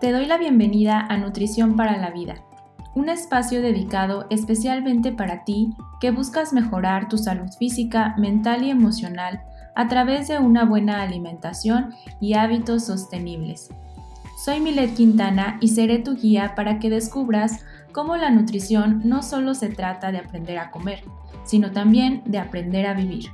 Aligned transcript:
Te 0.00 0.12
doy 0.12 0.24
la 0.24 0.38
bienvenida 0.38 0.98
a 0.98 1.18
Nutrición 1.18 1.76
para 1.76 1.98
la 1.98 2.08
Vida, 2.08 2.36
un 2.94 3.10
espacio 3.10 3.60
dedicado 3.60 4.26
especialmente 4.30 5.12
para 5.12 5.44
ti 5.44 5.74
que 6.00 6.10
buscas 6.10 6.54
mejorar 6.54 7.10
tu 7.10 7.18
salud 7.18 7.50
física, 7.58 8.14
mental 8.16 8.64
y 8.64 8.70
emocional 8.70 9.42
a 9.74 9.88
través 9.88 10.26
de 10.28 10.38
una 10.38 10.64
buena 10.64 11.02
alimentación 11.02 11.92
y 12.18 12.32
hábitos 12.32 12.86
sostenibles. 12.86 13.68
Soy 14.42 14.60
Milet 14.60 14.94
Quintana 14.94 15.58
y 15.60 15.68
seré 15.68 15.98
tu 15.98 16.16
guía 16.16 16.54
para 16.54 16.78
que 16.78 16.88
descubras 16.88 17.62
cómo 17.92 18.16
la 18.16 18.30
nutrición 18.30 19.02
no 19.04 19.22
solo 19.22 19.52
se 19.52 19.68
trata 19.68 20.12
de 20.12 20.18
aprender 20.18 20.56
a 20.56 20.70
comer, 20.70 21.04
sino 21.44 21.72
también 21.72 22.22
de 22.24 22.38
aprender 22.38 22.86
a 22.86 22.94
vivir. 22.94 23.26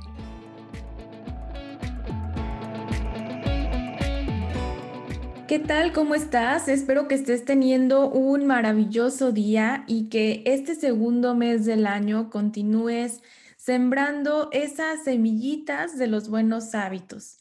¿Qué 5.47 5.59
tal? 5.59 5.93
¿Cómo 5.93 6.13
estás? 6.13 6.67
Espero 6.67 7.07
que 7.07 7.15
estés 7.15 7.45
teniendo 7.45 8.09
un 8.09 8.47
maravilloso 8.47 9.31
día 9.31 9.85
y 9.87 10.09
que 10.09 10.43
este 10.45 10.75
segundo 10.75 11.35
mes 11.35 11.65
del 11.65 11.87
año 11.87 12.29
continúes 12.29 13.21
sembrando 13.55 14.49
esas 14.51 15.05
semillitas 15.05 15.97
de 15.97 16.07
los 16.07 16.27
buenos 16.27 16.75
hábitos. 16.75 17.37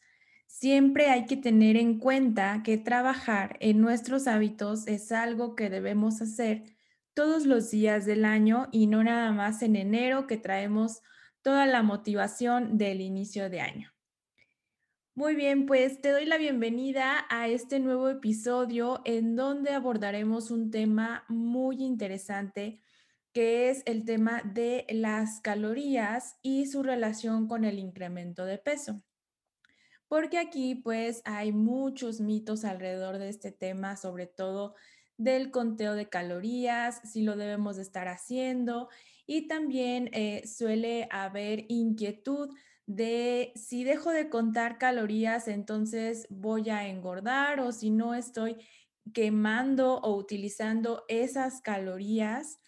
Siempre 0.47 1.11
hay 1.11 1.27
que 1.27 1.37
tener 1.37 1.77
en 1.77 1.99
cuenta 1.99 2.63
que 2.63 2.79
trabajar 2.79 3.57
en 3.59 3.81
nuestros 3.81 4.29
hábitos 4.29 4.87
es 4.87 5.11
algo 5.11 5.57
que 5.57 5.69
debemos 5.69 6.23
hacer 6.23 6.63
todos 7.13 7.45
los 7.45 7.73
días 7.73 8.07
del 8.07 8.25
año 8.25 8.69
y 8.71 8.87
no 8.87 9.03
nada 9.03 9.33
más 9.33 9.63
en 9.63 9.75
enero 9.75 10.29
que 10.29 10.37
traemos 10.37 11.03
toda 11.43 11.67
la 11.67 11.83
motivación 11.83 12.79
del 12.79 13.01
inicio 13.01 13.51
de 13.51 13.63
año. 13.63 13.96
Muy 15.19 15.35
bien, 15.35 15.65
pues 15.65 16.03
te 16.03 16.11
doy 16.11 16.27
la 16.27 16.37
bienvenida 16.37 17.25
a 17.31 17.49
este 17.49 17.81
nuevo 17.81 18.11
episodio 18.11 19.01
en 19.07 19.35
donde 19.35 19.71
abordaremos 19.71 20.51
un 20.51 20.71
tema 20.71 21.25
muy 21.31 21.83
interesante 21.83 22.83
que 23.33 23.71
es 23.71 23.83
el 23.87 24.05
tema 24.05 24.43
de 24.45 24.85
las 24.91 25.41
calorías 25.41 26.37
y 26.43 26.67
su 26.67 26.83
relación 26.83 27.49
con 27.49 27.65
el 27.65 27.79
incremento 27.79 28.45
de 28.45 28.59
peso. 28.59 29.03
Porque 30.07 30.37
aquí 30.37 30.75
pues 30.75 31.23
hay 31.25 31.51
muchos 31.51 32.21
mitos 32.21 32.67
alrededor 32.67 33.17
de 33.17 33.31
este 33.31 33.53
tema, 33.53 33.97
sobre 33.97 34.27
todo 34.27 34.75
del 35.17 35.51
conteo 35.51 35.95
de 35.95 36.11
calorías, 36.11 37.01
si 37.11 37.23
lo 37.23 37.37
debemos 37.37 37.77
de 37.77 37.83
estar 37.83 38.07
haciendo 38.09 38.91
y 39.27 39.49
también 39.49 40.11
eh, 40.13 40.47
suele 40.47 41.09
haber 41.11 41.65
inquietud 41.69 42.51
de 42.87 43.53
si 43.57 43.83
dejo 43.83 44.11
de 44.11 44.29
contar 44.29 44.79
calorías, 44.79 45.49
entonces 45.49 46.27
voy 46.31 46.71
a 46.71 46.89
engordar 46.89 47.61
o 47.61 47.73
si 47.73 47.91
no 47.91 48.15
estoy 48.15 48.57
quemando 49.13 49.99
o 49.99 50.17
utilizando 50.17 51.05
esas 51.09 51.61
calorías, 51.61 52.61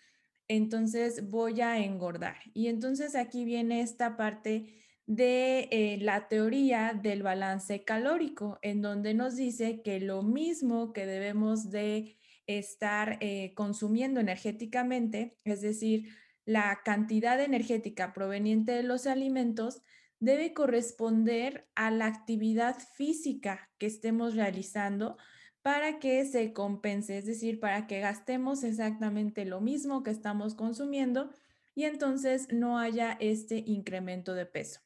entonces 0.48 1.28
voy 1.28 1.60
a 1.60 1.78
engordar. 1.78 2.36
Y 2.54 2.66
entonces 2.68 3.14
aquí 3.14 3.44
viene 3.44 3.80
esta 3.80 4.16
parte 4.16 4.74
de 5.06 5.68
eh, 5.70 5.98
la 6.00 6.28
teoría 6.28 6.98
del 7.00 7.22
balance 7.22 7.84
calórico, 7.84 8.58
en 8.62 8.82
donde 8.82 9.14
nos 9.14 9.36
dice 9.36 9.82
que 9.82 10.00
lo 10.00 10.22
mismo 10.22 10.92
que 10.92 11.06
debemos 11.06 11.70
de 11.70 12.18
estar 12.46 13.18
eh, 13.20 13.52
consumiendo 13.54 14.20
energéticamente, 14.20 15.38
es 15.44 15.60
decir, 15.60 16.08
la 16.48 16.80
cantidad 16.82 17.38
energética 17.42 18.14
proveniente 18.14 18.72
de 18.72 18.82
los 18.82 19.06
alimentos, 19.06 19.82
debe 20.18 20.54
corresponder 20.54 21.68
a 21.74 21.90
la 21.90 22.06
actividad 22.06 22.78
física 22.94 23.68
que 23.76 23.84
estemos 23.84 24.34
realizando 24.34 25.18
para 25.60 25.98
que 25.98 26.24
se 26.24 26.54
compense, 26.54 27.18
es 27.18 27.26
decir, 27.26 27.60
para 27.60 27.86
que 27.86 28.00
gastemos 28.00 28.64
exactamente 28.64 29.44
lo 29.44 29.60
mismo 29.60 30.02
que 30.02 30.10
estamos 30.10 30.54
consumiendo 30.54 31.28
y 31.74 31.84
entonces 31.84 32.50
no 32.50 32.78
haya 32.78 33.18
este 33.20 33.62
incremento 33.66 34.32
de 34.32 34.46
peso. 34.46 34.80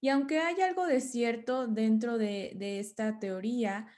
Y 0.00 0.10
aunque 0.10 0.38
hay 0.38 0.60
algo 0.60 0.86
de 0.86 1.00
cierto 1.00 1.66
dentro 1.66 2.18
de, 2.18 2.52
de 2.54 2.78
esta 2.78 3.18
teoría, 3.18 3.88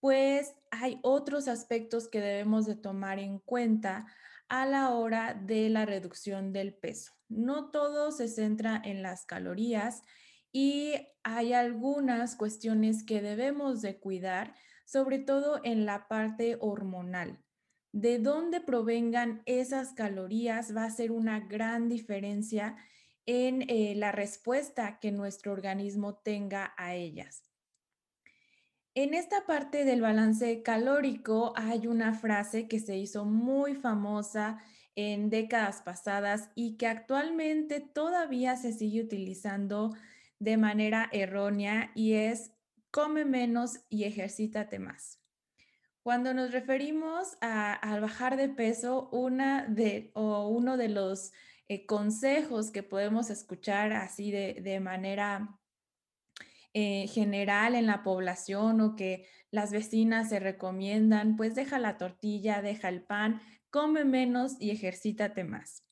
pues 0.00 0.54
hay 0.70 0.98
otros 1.02 1.48
aspectos 1.48 2.08
que 2.08 2.20
debemos 2.20 2.66
de 2.66 2.76
tomar 2.76 3.18
en 3.18 3.38
cuenta 3.38 4.04
a 4.50 4.66
la 4.66 4.90
hora 4.90 5.32
de 5.34 5.70
la 5.70 5.86
reducción 5.86 6.52
del 6.52 6.74
peso. 6.74 7.12
No 7.28 7.70
todo 7.70 8.12
se 8.12 8.28
centra 8.28 8.82
en 8.84 9.00
las 9.02 9.24
calorías 9.24 10.02
y 10.52 10.94
hay 11.22 11.52
algunas 11.52 12.34
cuestiones 12.36 13.04
que 13.04 13.22
debemos 13.22 13.80
de 13.80 13.98
cuidar, 13.98 14.54
sobre 14.84 15.20
todo 15.20 15.60
en 15.64 15.86
la 15.86 16.08
parte 16.08 16.58
hormonal. 16.60 17.38
De 17.92 18.18
dónde 18.18 18.60
provengan 18.60 19.42
esas 19.46 19.92
calorías 19.92 20.76
va 20.76 20.84
a 20.84 20.90
ser 20.90 21.12
una 21.12 21.40
gran 21.40 21.88
diferencia 21.88 22.76
en 23.26 23.62
eh, 23.68 23.94
la 23.96 24.10
respuesta 24.10 24.98
que 25.00 25.12
nuestro 25.12 25.52
organismo 25.52 26.16
tenga 26.16 26.74
a 26.76 26.94
ellas. 26.94 27.49
En 29.02 29.14
esta 29.14 29.46
parte 29.46 29.86
del 29.86 30.02
balance 30.02 30.62
calórico 30.62 31.54
hay 31.56 31.86
una 31.86 32.12
frase 32.12 32.68
que 32.68 32.78
se 32.78 32.98
hizo 32.98 33.24
muy 33.24 33.74
famosa 33.74 34.62
en 34.94 35.30
décadas 35.30 35.80
pasadas 35.80 36.50
y 36.54 36.76
que 36.76 36.86
actualmente 36.86 37.80
todavía 37.80 38.56
se 38.56 38.74
sigue 38.74 39.00
utilizando 39.00 39.96
de 40.38 40.58
manera 40.58 41.08
errónea 41.12 41.92
y 41.94 42.12
es 42.12 42.52
come 42.90 43.24
menos 43.24 43.80
y 43.88 44.04
ejercítate 44.04 44.78
más. 44.78 45.18
Cuando 46.02 46.34
nos 46.34 46.52
referimos 46.52 47.38
a, 47.40 47.80
bajar 48.02 48.36
de 48.36 48.50
peso, 48.50 49.08
una 49.12 49.64
de, 49.66 50.10
o 50.12 50.48
uno 50.48 50.76
de 50.76 50.90
los 50.90 51.32
eh, 51.68 51.86
consejos 51.86 52.70
que 52.70 52.82
podemos 52.82 53.30
escuchar 53.30 53.94
así 53.94 54.30
de, 54.30 54.60
de 54.62 54.78
manera 54.78 55.58
eh, 56.72 57.08
general 57.08 57.74
en 57.74 57.86
la 57.86 58.04
población 58.04 58.80
o 58.80 58.94
que 58.94 59.26
las 59.50 59.72
vecinas 59.72 60.28
se 60.28 60.38
recomiendan, 60.38 61.36
pues 61.36 61.56
deja 61.56 61.80
la 61.80 61.98
tortilla, 61.98 62.62
deja 62.62 62.88
el 62.88 63.02
pan, 63.02 63.40
come 63.70 64.04
menos 64.04 64.56
y 64.60 64.70
ejercítate 64.70 65.42
más. 65.42 65.84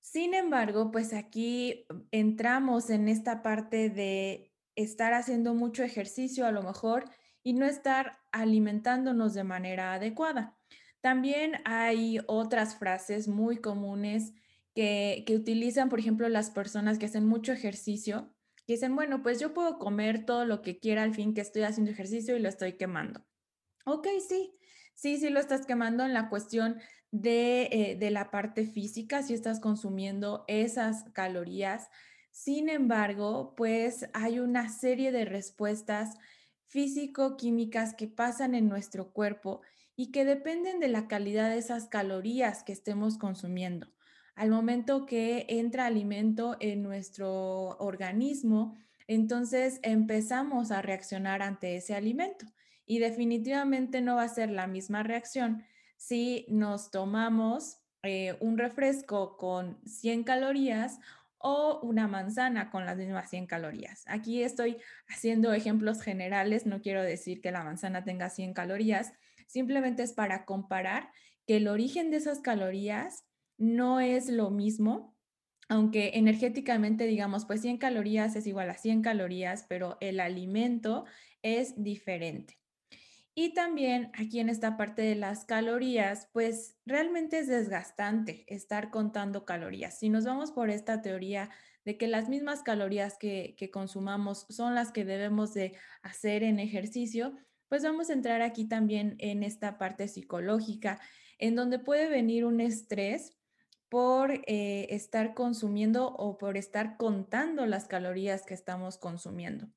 Sin 0.00 0.34
embargo, 0.34 0.90
pues 0.90 1.12
aquí 1.12 1.86
mm, 1.88 2.00
entramos 2.10 2.90
en 2.90 3.08
esta 3.08 3.42
parte 3.42 3.90
de 3.90 4.52
estar 4.76 5.12
haciendo 5.12 5.54
mucho 5.54 5.82
ejercicio 5.82 6.46
a 6.46 6.52
lo 6.52 6.62
mejor 6.62 7.04
y 7.42 7.52
no 7.52 7.66
estar 7.66 8.18
alimentándonos 8.30 9.34
de 9.34 9.44
manera 9.44 9.94
adecuada. 9.94 10.56
También 11.02 11.56
hay 11.64 12.18
otras 12.28 12.76
frases 12.76 13.28
muy 13.28 13.58
comunes 13.58 14.32
que, 14.74 15.24
que 15.26 15.36
utilizan, 15.36 15.88
por 15.90 15.98
ejemplo, 15.98 16.28
las 16.30 16.50
personas 16.50 16.98
que 16.98 17.06
hacen 17.06 17.26
mucho 17.26 17.52
ejercicio 17.52 18.32
dicen, 18.66 18.94
bueno, 18.94 19.22
pues 19.22 19.40
yo 19.40 19.54
puedo 19.54 19.78
comer 19.78 20.24
todo 20.24 20.44
lo 20.44 20.62
que 20.62 20.78
quiera 20.78 21.02
al 21.02 21.14
fin 21.14 21.34
que 21.34 21.40
estoy 21.40 21.62
haciendo 21.62 21.90
ejercicio 21.90 22.36
y 22.36 22.40
lo 22.40 22.48
estoy 22.48 22.74
quemando. 22.74 23.24
Ok, 23.84 24.06
sí, 24.26 24.54
sí, 24.94 25.18
sí 25.18 25.30
lo 25.30 25.40
estás 25.40 25.66
quemando 25.66 26.04
en 26.04 26.14
la 26.14 26.28
cuestión 26.28 26.80
de, 27.10 27.68
eh, 27.72 27.96
de 27.98 28.10
la 28.10 28.30
parte 28.30 28.66
física, 28.66 29.22
si 29.22 29.34
estás 29.34 29.60
consumiendo 29.60 30.44
esas 30.48 31.04
calorías. 31.12 31.88
Sin 32.30 32.68
embargo, 32.68 33.54
pues 33.56 34.08
hay 34.14 34.38
una 34.38 34.68
serie 34.68 35.12
de 35.12 35.24
respuestas 35.24 36.16
físico-químicas 36.68 37.94
que 37.94 38.08
pasan 38.08 38.54
en 38.54 38.68
nuestro 38.68 39.12
cuerpo 39.12 39.60
y 39.94 40.10
que 40.10 40.24
dependen 40.24 40.80
de 40.80 40.88
la 40.88 41.06
calidad 41.06 41.50
de 41.50 41.58
esas 41.58 41.86
calorías 41.88 42.62
que 42.62 42.72
estemos 42.72 43.18
consumiendo 43.18 43.88
al 44.34 44.50
momento 44.50 45.06
que 45.06 45.46
entra 45.48 45.86
alimento 45.86 46.56
en 46.60 46.82
nuestro 46.82 47.76
organismo, 47.78 48.76
entonces 49.06 49.78
empezamos 49.82 50.70
a 50.70 50.82
reaccionar 50.82 51.42
ante 51.42 51.76
ese 51.76 51.94
alimento 51.94 52.46
y 52.86 52.98
definitivamente 52.98 54.00
no 54.00 54.16
va 54.16 54.24
a 54.24 54.28
ser 54.28 54.50
la 54.50 54.66
misma 54.66 55.02
reacción 55.02 55.64
si 55.96 56.46
nos 56.48 56.90
tomamos 56.90 57.78
eh, 58.02 58.36
un 58.40 58.58
refresco 58.58 59.36
con 59.36 59.78
100 59.86 60.24
calorías 60.24 60.98
o 61.38 61.80
una 61.82 62.08
manzana 62.08 62.70
con 62.70 62.86
las 62.86 62.96
mismas 62.96 63.30
100 63.30 63.46
calorías. 63.46 64.04
Aquí 64.06 64.42
estoy 64.42 64.78
haciendo 65.08 65.52
ejemplos 65.52 66.00
generales, 66.02 66.66
no 66.66 66.80
quiero 66.80 67.02
decir 67.02 67.40
que 67.40 67.52
la 67.52 67.64
manzana 67.64 68.04
tenga 68.04 68.30
100 68.30 68.54
calorías, 68.54 69.12
simplemente 69.46 70.02
es 70.02 70.12
para 70.12 70.44
comparar 70.44 71.10
que 71.46 71.56
el 71.56 71.68
origen 71.68 72.10
de 72.10 72.16
esas 72.16 72.40
calorías 72.40 73.24
no 73.58 74.00
es 74.00 74.28
lo 74.28 74.50
mismo, 74.50 75.16
aunque 75.68 76.12
energéticamente 76.14 77.06
digamos, 77.06 77.44
pues 77.46 77.62
100 77.62 77.78
calorías 77.78 78.36
es 78.36 78.46
igual 78.46 78.70
a 78.70 78.76
100 78.76 79.02
calorías, 79.02 79.64
pero 79.68 79.96
el 80.00 80.20
alimento 80.20 81.04
es 81.42 81.82
diferente. 81.82 82.58
Y 83.34 83.54
también 83.54 84.10
aquí 84.14 84.40
en 84.40 84.50
esta 84.50 84.76
parte 84.76 85.00
de 85.00 85.14
las 85.14 85.46
calorías, 85.46 86.28
pues 86.32 86.76
realmente 86.84 87.38
es 87.38 87.48
desgastante 87.48 88.44
estar 88.46 88.90
contando 88.90 89.46
calorías. 89.46 89.98
Si 89.98 90.10
nos 90.10 90.26
vamos 90.26 90.52
por 90.52 90.68
esta 90.68 91.00
teoría 91.00 91.48
de 91.86 91.96
que 91.96 92.08
las 92.08 92.28
mismas 92.28 92.62
calorías 92.62 93.16
que, 93.18 93.54
que 93.56 93.70
consumamos 93.70 94.46
son 94.50 94.74
las 94.74 94.92
que 94.92 95.06
debemos 95.06 95.54
de 95.54 95.74
hacer 96.02 96.42
en 96.42 96.60
ejercicio, 96.60 97.34
pues 97.68 97.82
vamos 97.82 98.10
a 98.10 98.12
entrar 98.12 98.42
aquí 98.42 98.66
también 98.66 99.16
en 99.18 99.42
esta 99.42 99.78
parte 99.78 100.08
psicológica, 100.08 101.00
en 101.38 101.56
donde 101.56 101.78
puede 101.78 102.08
venir 102.08 102.44
un 102.44 102.60
estrés 102.60 103.38
por 103.92 104.32
eh, 104.46 104.86
estar 104.88 105.34
consumiendo 105.34 106.14
o 106.14 106.38
por 106.38 106.56
estar 106.56 106.96
contando 106.96 107.66
las 107.66 107.84
calorías 107.84 108.46
que 108.46 108.54
estamos 108.54 108.96
consumiendo. 108.96 109.68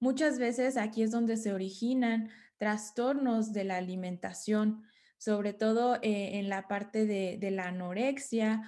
Muchas 0.00 0.40
veces 0.40 0.76
aquí 0.76 1.04
es 1.04 1.12
donde 1.12 1.36
se 1.36 1.52
originan 1.52 2.30
trastornos 2.56 3.52
de 3.52 3.62
la 3.62 3.76
alimentación, 3.76 4.82
sobre 5.16 5.52
todo 5.52 5.94
eh, 6.02 6.40
en 6.40 6.48
la 6.48 6.66
parte 6.66 7.06
de, 7.06 7.50
la 7.52 7.68
anorexia 7.68 8.64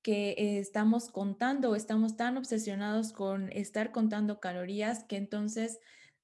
que 0.00 0.30
eh, 0.30 0.58
estamos 0.60 1.10
contando 1.10 1.76
estamos 1.76 2.16
tan 2.16 2.38
obsesionados 2.38 3.12
con 3.12 3.52
estar 3.52 3.92
contando 3.92 4.40
calorías 4.40 5.04
que 5.04 5.18
entonces 5.18 5.78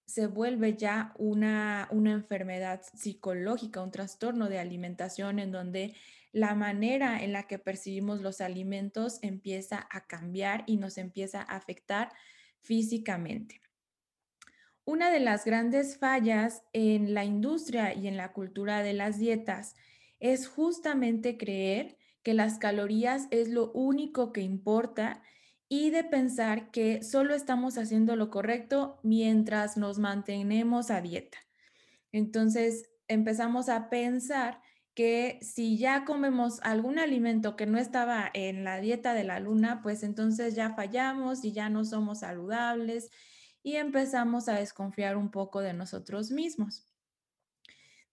se 0.06 0.28
vuelve 0.28 0.78
ya 0.78 1.12
una, 1.18 1.88
una 1.90 2.12
enfermedad 2.12 2.80
psicológica, 2.94 3.82
un 3.82 3.90
trastorno 3.90 4.48
de 4.48 4.60
alimentación 4.60 5.40
en 5.40 5.52
donde 5.52 5.94
la 6.36 6.54
manera 6.54 7.24
en 7.24 7.32
la 7.32 7.46
que 7.46 7.58
percibimos 7.58 8.20
los 8.20 8.42
alimentos 8.42 9.18
empieza 9.22 9.88
a 9.90 10.06
cambiar 10.06 10.64
y 10.66 10.76
nos 10.76 10.98
empieza 10.98 11.40
a 11.40 11.56
afectar 11.56 12.12
físicamente. 12.60 13.62
Una 14.84 15.10
de 15.10 15.18
las 15.18 15.46
grandes 15.46 15.96
fallas 15.96 16.62
en 16.74 17.14
la 17.14 17.24
industria 17.24 17.94
y 17.94 18.06
en 18.06 18.18
la 18.18 18.34
cultura 18.34 18.82
de 18.82 18.92
las 18.92 19.18
dietas 19.18 19.76
es 20.20 20.46
justamente 20.46 21.38
creer 21.38 21.96
que 22.22 22.34
las 22.34 22.58
calorías 22.58 23.28
es 23.30 23.48
lo 23.48 23.72
único 23.72 24.34
que 24.34 24.42
importa 24.42 25.22
y 25.70 25.88
de 25.88 26.04
pensar 26.04 26.70
que 26.70 27.02
solo 27.02 27.34
estamos 27.34 27.78
haciendo 27.78 28.14
lo 28.14 28.28
correcto 28.28 29.00
mientras 29.02 29.78
nos 29.78 29.98
mantenemos 29.98 30.90
a 30.90 31.00
dieta. 31.00 31.38
Entonces 32.12 32.90
empezamos 33.08 33.70
a 33.70 33.88
pensar 33.88 34.60
que 34.96 35.38
si 35.42 35.76
ya 35.76 36.06
comemos 36.06 36.58
algún 36.62 36.98
alimento 36.98 37.54
que 37.54 37.66
no 37.66 37.76
estaba 37.76 38.30
en 38.32 38.64
la 38.64 38.80
dieta 38.80 39.12
de 39.12 39.24
la 39.24 39.38
luna, 39.38 39.82
pues 39.82 40.02
entonces 40.02 40.54
ya 40.54 40.74
fallamos 40.74 41.44
y 41.44 41.52
ya 41.52 41.68
no 41.68 41.84
somos 41.84 42.20
saludables 42.20 43.10
y 43.62 43.76
empezamos 43.76 44.48
a 44.48 44.54
desconfiar 44.54 45.18
un 45.18 45.30
poco 45.30 45.60
de 45.60 45.74
nosotros 45.74 46.30
mismos. 46.30 46.86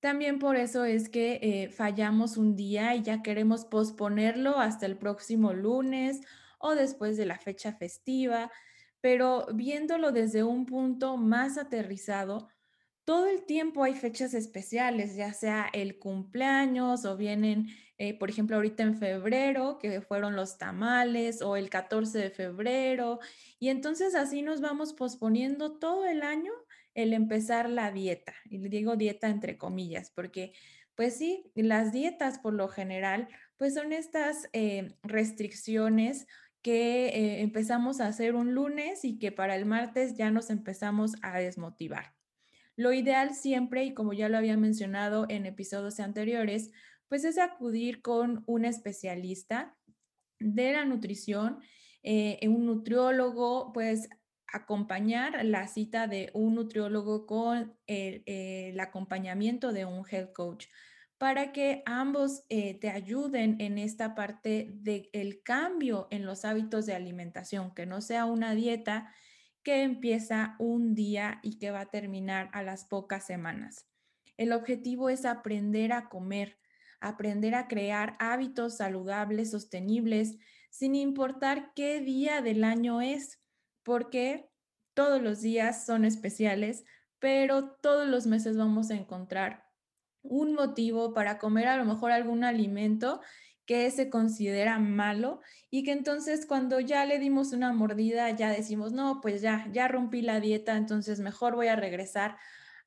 También 0.01 0.39
por 0.39 0.57
eso 0.57 0.83
es 0.83 1.07
que 1.07 1.39
eh, 1.41 1.69
fallamos 1.69 2.35
un 2.35 2.57
día 2.57 2.93
y 2.95 3.01
ya 3.01 3.23
queremos 3.23 3.63
posponerlo 3.63 4.59
hasta 4.59 4.85
el 4.85 4.97
próximo 4.97 5.53
lunes 5.53 6.19
o 6.59 6.75
después 6.75 7.15
de 7.15 7.25
la 7.25 7.39
fecha 7.39 7.71
festiva, 7.71 8.51
pero 8.99 9.47
viéndolo 9.53 10.11
desde 10.11 10.43
un 10.43 10.65
punto 10.65 11.15
más 11.15 11.57
aterrizado, 11.57 12.49
todo 13.05 13.27
el 13.27 13.45
tiempo 13.45 13.83
hay 13.83 13.95
fechas 13.95 14.33
especiales, 14.33 15.15
ya 15.15 15.33
sea 15.33 15.69
el 15.73 15.99
cumpleaños 15.99 17.05
o 17.05 17.17
vienen, 17.17 17.67
eh, 17.97 18.17
por 18.17 18.29
ejemplo, 18.29 18.55
ahorita 18.55 18.83
en 18.83 18.97
febrero, 18.97 19.77
que 19.79 20.01
fueron 20.01 20.35
los 20.35 20.57
tamales, 20.57 21.41
o 21.41 21.57
el 21.57 21.69
14 21.69 22.17
de 22.17 22.29
febrero, 22.29 23.19
y 23.59 23.69
entonces 23.69 24.15
así 24.15 24.41
nos 24.41 24.61
vamos 24.61 24.93
posponiendo 24.93 25.77
todo 25.79 26.05
el 26.05 26.21
año 26.21 26.51
el 26.93 27.13
empezar 27.13 27.69
la 27.69 27.91
dieta. 27.91 28.33
Y 28.45 28.59
le 28.59 28.69
digo 28.69 28.95
dieta 28.95 29.27
entre 29.29 29.57
comillas, 29.57 30.11
porque 30.11 30.53
pues 30.95 31.15
sí, 31.15 31.51
las 31.55 31.91
dietas 31.91 32.39
por 32.39 32.53
lo 32.53 32.67
general, 32.67 33.27
pues 33.57 33.73
son 33.73 33.93
estas 33.93 34.47
eh, 34.53 34.95
restricciones 35.01 36.27
que 36.61 37.07
eh, 37.07 37.41
empezamos 37.41 37.99
a 37.99 38.07
hacer 38.07 38.35
un 38.35 38.53
lunes 38.53 39.03
y 39.03 39.17
que 39.19 39.31
para 39.31 39.55
el 39.55 39.65
martes 39.65 40.15
ya 40.15 40.31
nos 40.31 40.49
empezamos 40.49 41.13
a 41.21 41.39
desmotivar. 41.39 42.13
Lo 42.75 42.91
ideal 42.93 43.35
siempre, 43.35 43.85
y 43.85 43.93
como 43.93 44.13
ya 44.13 44.29
lo 44.29 44.37
había 44.37 44.57
mencionado 44.57 45.25
en 45.29 45.45
episodios 45.45 45.99
anteriores, 45.99 46.71
pues 47.07 47.23
es 47.25 47.37
acudir 47.37 48.01
con 48.01 48.43
un 48.47 48.65
especialista 48.65 49.77
de 50.39 50.73
la 50.73 50.85
nutrición, 50.85 51.59
eh, 52.01 52.39
un 52.47 52.65
nutriólogo, 52.65 53.71
pues 53.73 54.09
acompañar 54.51 55.43
la 55.45 55.67
cita 55.67 56.07
de 56.07 56.29
un 56.33 56.55
nutriólogo 56.55 57.25
con 57.25 57.75
el, 57.87 58.79
acompañamiento 58.79 59.73
de 59.73 59.85
un 59.85 60.05
health 60.09 60.33
coach 60.33 60.67
para 61.17 61.51
que 61.51 61.83
ambos 61.85 62.43
eh, 62.49 62.73
te 62.79 62.89
ayuden 62.89 63.55
en 63.59 63.77
esta 63.77 64.13
parte 64.13 64.69
del 64.73 65.41
cambio 65.43 66.07
en 66.11 66.25
los 66.25 66.43
hábitos 66.45 66.85
de 66.85 66.95
alimentación, 66.95 67.73
que 67.73 67.85
no 67.85 68.01
sea 68.01 68.25
una 68.25 68.53
dieta 68.53 69.13
que 69.63 69.83
empieza 69.83 70.55
un 70.59 70.93
día 70.93 71.39
y 71.41 71.57
que 71.57 71.71
va 71.71 71.81
a 71.81 71.89
terminar 71.89 72.49
a 72.53 72.63
las 72.63 72.85
pocas 72.85 73.25
semanas. 73.25 73.87
El 74.37 74.51
objetivo 74.51 75.09
es 75.09 75.25
aprender 75.25 75.93
a 75.93 76.09
comer, 76.09 76.59
aprender 76.99 77.55
a 77.55 77.67
crear 77.67 78.15
hábitos 78.19 78.77
saludables, 78.77 79.51
sostenibles, 79.51 80.37
sin 80.69 80.95
importar 80.95 81.73
qué 81.75 82.01
día 82.01 82.41
del 82.41 82.63
año 82.63 83.01
es 83.01 83.41
porque 83.83 84.49
todos 84.93 85.21
los 85.21 85.41
días 85.41 85.85
son 85.85 86.05
especiales, 86.05 86.83
pero 87.19 87.71
todos 87.81 88.07
los 88.07 88.27
meses 88.27 88.57
vamos 88.57 88.91
a 88.91 88.95
encontrar 88.95 89.65
un 90.23 90.53
motivo 90.53 91.13
para 91.13 91.37
comer 91.37 91.67
a 91.67 91.77
lo 91.77 91.85
mejor 91.85 92.11
algún 92.11 92.43
alimento 92.43 93.21
que 93.65 93.89
se 93.91 94.09
considera 94.09 94.79
malo 94.79 95.41
y 95.69 95.83
que 95.83 95.91
entonces 95.91 96.45
cuando 96.45 96.79
ya 96.79 97.05
le 97.05 97.19
dimos 97.19 97.53
una 97.53 97.71
mordida 97.73 98.29
ya 98.31 98.49
decimos, 98.49 98.91
no, 98.91 99.19
pues 99.21 99.41
ya, 99.41 99.67
ya 99.71 99.87
rompí 99.87 100.21
la 100.21 100.39
dieta, 100.39 100.75
entonces 100.75 101.19
mejor 101.19 101.55
voy 101.55 101.67
a 101.67 101.75
regresar 101.75 102.37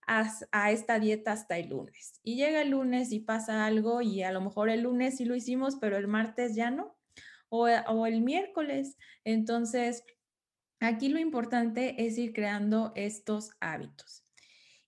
a, 0.06 0.70
esta 0.70 1.00
dieta 1.00 1.32
hasta 1.32 1.58
el 1.58 1.70
lunes. 1.70 2.20
Y 2.23 2.37
llega 2.37 2.62
el 2.62 2.70
lunes 2.70 3.11
y 3.12 3.20
pasa 3.20 3.67
algo 3.67 4.02
y 4.02 4.23
a 4.23 4.31
lo 4.31 4.40
mejor 4.40 4.70
el 4.70 4.82
lunes 4.82 5.17
sí 5.17 5.25
lo 5.25 5.34
hicimos, 5.34 5.76
pero 5.81 5.96
el 5.96 6.06
martes 6.06 6.55
ya 6.55 6.70
no, 6.70 6.96
o, 7.49 7.67
o 7.67 8.06
el 8.06 8.20
miércoles. 8.20 8.96
Entonces, 9.25 10.05
Aquí 10.81 11.08
lo 11.08 11.19
importante 11.19 12.06
es 12.06 12.19
ir 12.19 12.32
creando 12.32 12.93
estos 12.96 13.52
hábitos. 13.61 14.25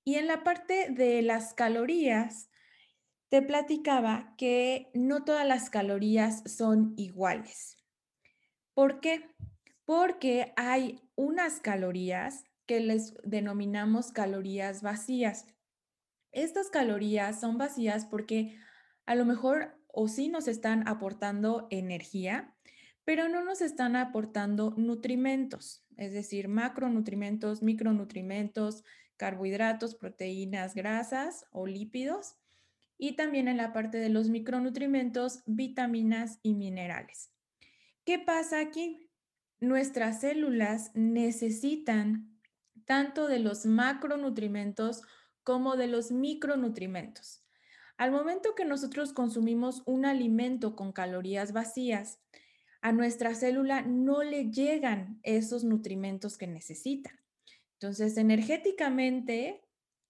Y 0.04 0.16
en 0.16 0.26
la 0.26 0.44
parte 0.44 0.90
de 0.90 1.22
las 1.22 1.54
calorías, 1.54 2.47
te 3.28 3.42
platicaba 3.42 4.34
que 4.36 4.90
no 4.94 5.24
todas 5.24 5.46
las 5.46 5.70
calorías 5.70 6.42
son 6.46 6.94
iguales. 6.96 7.76
¿Por 8.74 9.00
qué? 9.00 9.28
Porque 9.84 10.52
hay 10.56 11.00
unas 11.14 11.60
calorías 11.60 12.44
que 12.66 12.80
les 12.80 13.14
denominamos 13.24 14.12
calorías 14.12 14.82
vacías. 14.82 15.46
Estas 16.32 16.68
calorías 16.68 17.40
son 17.40 17.58
vacías 17.58 18.04
porque 18.04 18.58
a 19.06 19.14
lo 19.14 19.24
mejor 19.24 19.78
o 19.88 20.06
sí 20.06 20.28
nos 20.28 20.48
están 20.48 20.86
aportando 20.86 21.66
energía, 21.70 22.54
pero 23.04 23.28
no 23.28 23.42
nos 23.42 23.62
están 23.62 23.96
aportando 23.96 24.74
nutrimentos, 24.76 25.82
es 25.96 26.12
decir, 26.12 26.46
macronutrimentos, 26.48 27.62
micronutrimentos, 27.62 28.84
carbohidratos, 29.16 29.94
proteínas, 29.94 30.74
grasas 30.74 31.46
o 31.50 31.66
lípidos. 31.66 32.36
Y 32.98 33.16
también 33.16 33.48
en 33.48 33.56
la 33.56 33.72
parte 33.72 33.98
de 33.98 34.10
los 34.10 34.28
micronutrimentos, 34.28 35.42
vitaminas 35.46 36.40
y 36.42 36.54
minerales. 36.54 37.30
¿Qué 38.04 38.18
pasa 38.18 38.60
aquí? 38.60 39.08
Nuestras 39.60 40.20
células 40.20 40.90
necesitan 40.94 42.38
tanto 42.84 43.28
de 43.28 43.38
los 43.38 43.66
macronutrimentos 43.66 45.02
como 45.44 45.76
de 45.76 45.86
los 45.86 46.10
micronutrimentos. 46.10 47.44
Al 47.96 48.12
momento 48.12 48.54
que 48.54 48.64
nosotros 48.64 49.12
consumimos 49.12 49.82
un 49.84 50.04
alimento 50.04 50.76
con 50.76 50.92
calorías 50.92 51.52
vacías, 51.52 52.20
a 52.80 52.92
nuestra 52.92 53.34
célula 53.34 53.82
no 53.82 54.22
le 54.22 54.50
llegan 54.50 55.18
esos 55.22 55.64
nutrimentos 55.64 56.38
que 56.38 56.46
necesita. 56.46 57.10
Entonces, 57.74 58.16
energéticamente 58.16 59.62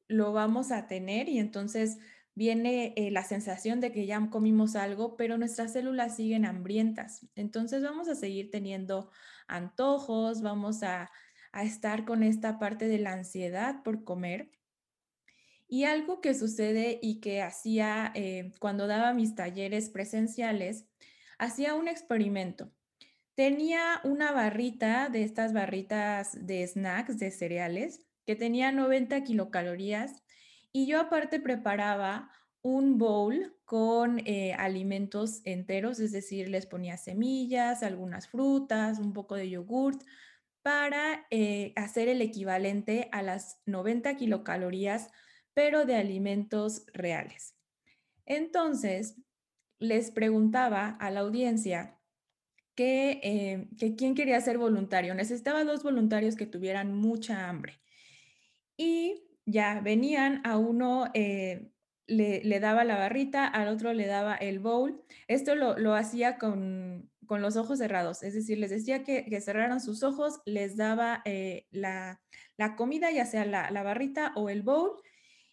lo 0.07 0.33
vamos 0.33 0.71
a 0.71 0.87
tener 0.87 1.28
y 1.28 1.38
entonces 1.38 1.99
viene 2.38 2.95
eh, 2.97 3.11
la 3.11 3.25
sensación 3.25 3.80
de 3.80 3.90
que 3.90 4.07
ya 4.07 4.30
comimos 4.30 4.76
algo, 4.76 5.16
pero 5.16 5.37
nuestras 5.37 5.73
células 5.73 6.14
siguen 6.14 6.47
hambrientas. 6.47 7.26
Entonces 7.35 7.83
vamos 7.83 8.09
a 8.09 8.14
seguir 8.14 8.52
teniendo 8.52 9.11
antojos, 9.49 10.40
vamos 10.40 10.83
a, 10.85 11.11
estar 11.54 12.04
con 12.04 12.23
esta 12.23 12.61
parte 12.61 12.87
de 12.87 12.99
la 12.99 13.12
ansiedad 13.12 13.83
por 13.83 14.04
comer. 14.04 14.52
Y 15.66 15.85
algo 15.85 16.21
que 16.21 16.35
sucede 16.35 17.00
y 17.02 17.18
que 17.18 17.42
hacía 17.42 18.12
eh, 18.14 18.52
cuando 18.61 18.87
daba 18.87 19.12
mis 19.12 19.35
talleres 19.35 19.90
presenciales 19.90 20.87
hacía 21.38 21.75
un 21.75 21.88
experimento. 21.88 22.71
Tenía 23.35 24.00
una 24.04 24.30
barrita 24.30 25.09
de 25.09 25.25
estas 25.25 25.52
barritas 25.52 26.47
de 26.47 26.64
snacks, 26.64 27.18
de 27.18 27.33
cereales, 27.33 28.07
que 28.25 28.37
tenía 28.37 28.71
90 28.71 29.25
kilocalorías 29.25 30.23
y 30.78 30.87
yo 30.87 31.00
aparte 31.00 31.40
preparaba 31.40 32.30
un 32.62 32.99
bowl 32.99 33.52
con 33.64 34.20
eh, 34.20 34.52
alimentos 34.52 35.40
enteros, 35.44 35.99
es 35.99 36.12
decir, 36.12 36.49
les 36.49 36.66
ponía 36.66 36.97
semillas, 36.97 37.82
algunas 37.82 38.28
frutas, 38.28 39.00
un 39.00 39.12
poco 39.12 39.35
de 39.35 39.50
yogurt, 39.50 40.00
para 40.62 41.26
eh, 41.30 41.73
hacer 41.75 42.06
el 42.06 42.23
equivalente 42.23 43.08
a 43.11 43.23
las 43.23 43.61
90 43.66 44.16
kilocalorías, 44.16 45.11
pero 45.52 45.85
de 45.85 45.97
alimentos 45.97 46.87
reales. 46.92 47.56
Entonces, 48.25 49.16
les 49.80 50.12
preguntaba 50.12 50.90
a 50.90 51.11
la 51.11 51.20
audiencia 51.20 51.99
que, 52.76 53.18
eh, 53.25 53.68
que 53.78 53.97
quién 53.97 54.14
quería 54.14 54.40
ser 54.40 54.58
voluntario. 54.58 55.12
Necesitaba 55.16 55.64
dos 55.64 55.82
voluntarios 55.82 56.37
que 56.37 56.47
tuvieran 56.47 56.94
mucha 56.94 57.49
hambre. 57.49 57.80
Y 58.76 59.27
ya 59.49 59.81
venían 59.81 60.43
a 60.45 60.59
uno, 60.59 61.07
eh, 61.14 61.71
le, 62.07 62.61
daba 62.61 62.85
la 62.85 62.99
barrita, 62.99 63.47
al 63.47 63.69
otro 63.69 63.93
le 63.95 64.07
daba 64.07 64.35
el 64.35 64.59
bowl. 64.59 65.02
Esto 65.26 65.55
lo, 65.55 65.95
hacía 65.95 66.37
con, 66.37 67.11
los 67.28 67.57
ojos 67.57 67.78
cerrados, 67.78 68.23
es 68.23 68.35
decir, 68.35 68.59
les 68.59 68.71
decía 68.71 69.02
que, 69.05 69.40
cerraran 69.40 69.81
sus 69.81 70.02
ojos, 70.02 70.40
les 70.45 70.76
daba 70.76 71.23
eh, 71.25 71.67
la, 71.71 72.21
comida, 72.76 73.11
ya 73.11 73.25
sea 73.25 73.47
la, 73.47 73.71
la 73.71 73.83
barrita 73.83 74.33
o 74.37 74.50
el 74.50 74.62
bowl, 74.62 74.93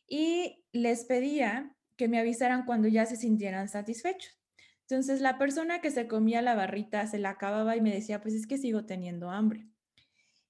y 0.07 0.63
les 0.73 1.05
pedía 1.05 1.73
que 1.95 2.09
me 2.09 2.19
avisaran 2.19 2.65
cuando 2.65 2.89
ya 2.89 3.05
se 3.05 3.15
sintieran 3.15 3.69
satisfechos. 3.69 4.37
Entonces 4.81 5.21
la 5.21 5.37
persona 5.37 5.79
que 5.79 5.89
se 5.89 6.07
comía 6.07 6.41
la 6.41 6.53
barrita 6.53 7.07
se 7.07 7.17
la 7.17 7.31
acababa 7.31 7.75
y 7.77 7.81
me 7.81 7.93
decía, 7.93 8.21
pues 8.21 8.35
es 8.35 8.45
que 8.45 8.57
sigo 8.57 8.85
teniendo 8.85 9.31
hambre. 9.31 9.67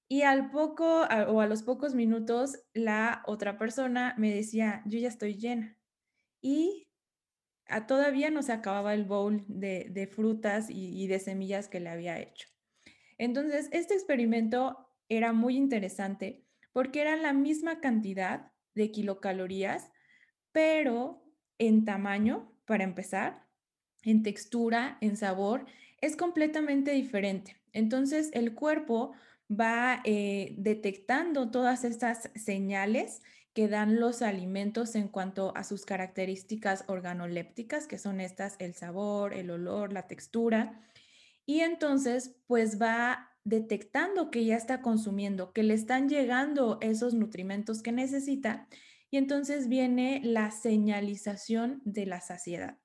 Y 0.08 0.22
al 0.22 0.52
poco 0.52 1.02
o 1.02 1.42
a 1.42 1.48
los 1.48 1.64
pocos 1.64 1.96
minutos, 1.96 2.60
la 2.74 3.24
otra 3.26 3.58
persona 3.58 4.14
me 4.18 4.34
decía, 4.34 4.84
yo 4.86 5.00
ya 5.00 5.08
estoy 5.08 5.36
llena. 5.36 5.78
Y 6.42 6.88
a, 7.68 7.88
todavía 7.88 8.30
no 8.30 8.44
se 8.44 8.52
acababa 8.52 8.94
el 8.94 9.06
bowl 9.06 9.44
de, 9.48 10.10
frutas 10.14 10.70
y, 10.70 11.02
y 11.02 11.08
de 11.08 11.20
semillas 11.20 11.68
que 11.68 11.80
le 11.80 11.90
había 11.90 12.20
hecho. 12.20 12.48
Entonces, 13.18 13.70
este 13.72 13.96
experimento 13.96 14.78
era 15.10 15.34
muy 15.34 15.56
interesante 15.56 16.46
porque 16.72 17.02
era 17.02 17.16
la 17.16 17.34
misma 17.34 17.80
cantidad 17.80 18.52
de 18.76 18.92
kilocalorías, 18.92 19.92
pero 20.52 21.26
en 21.58 21.86
tamaño, 21.86 22.52
para 22.66 22.84
empezar, 22.84 23.48
en 24.04 24.24
textura, 24.24 24.98
en 25.02 25.18
sabor, 25.18 25.66
es 26.02 26.16
completamente 26.16 26.92
diferente. 26.92 27.58
Entonces, 27.74 28.30
el 28.34 28.54
cuerpo 28.54 29.14
va 29.50 30.02
eh, 30.04 30.56
detectando 30.58 31.52
todas 31.52 31.84
estas 31.84 32.30
señales 32.36 33.22
que 33.54 33.68
dan 33.68 34.00
los 34.00 34.22
alimentos 34.22 34.96
en 34.96 35.08
cuanto 35.08 35.56
a 35.56 35.64
sus 35.64 35.86
características 35.86 36.84
organolépticas, 36.88 37.88
que 37.88 37.98
son 37.98 38.20
estas, 38.20 38.56
el 38.60 38.74
sabor, 38.74 39.34
el 39.34 39.50
olor, 39.50 39.94
la 39.94 40.08
textura. 40.08 40.82
Y 41.46 41.62
entonces, 41.62 42.36
pues 42.48 42.82
va 42.82 43.32
detectando 43.46 44.32
que 44.32 44.44
ya 44.44 44.58
está 44.58 44.82
consumiendo, 44.82 45.54
que 45.54 45.64
le 45.64 45.75
están 45.75 46.10
llegando 46.10 46.80
esos 46.82 47.14
nutrimentos 47.14 47.82
que 47.82 47.92
necesita. 47.92 48.68
Y 49.10 49.18
entonces 49.18 49.70
viene 49.70 50.20
la 50.24 50.52
señalización 50.52 51.82
de 51.86 52.08
la 52.08 52.20
saciedad. 52.20 52.78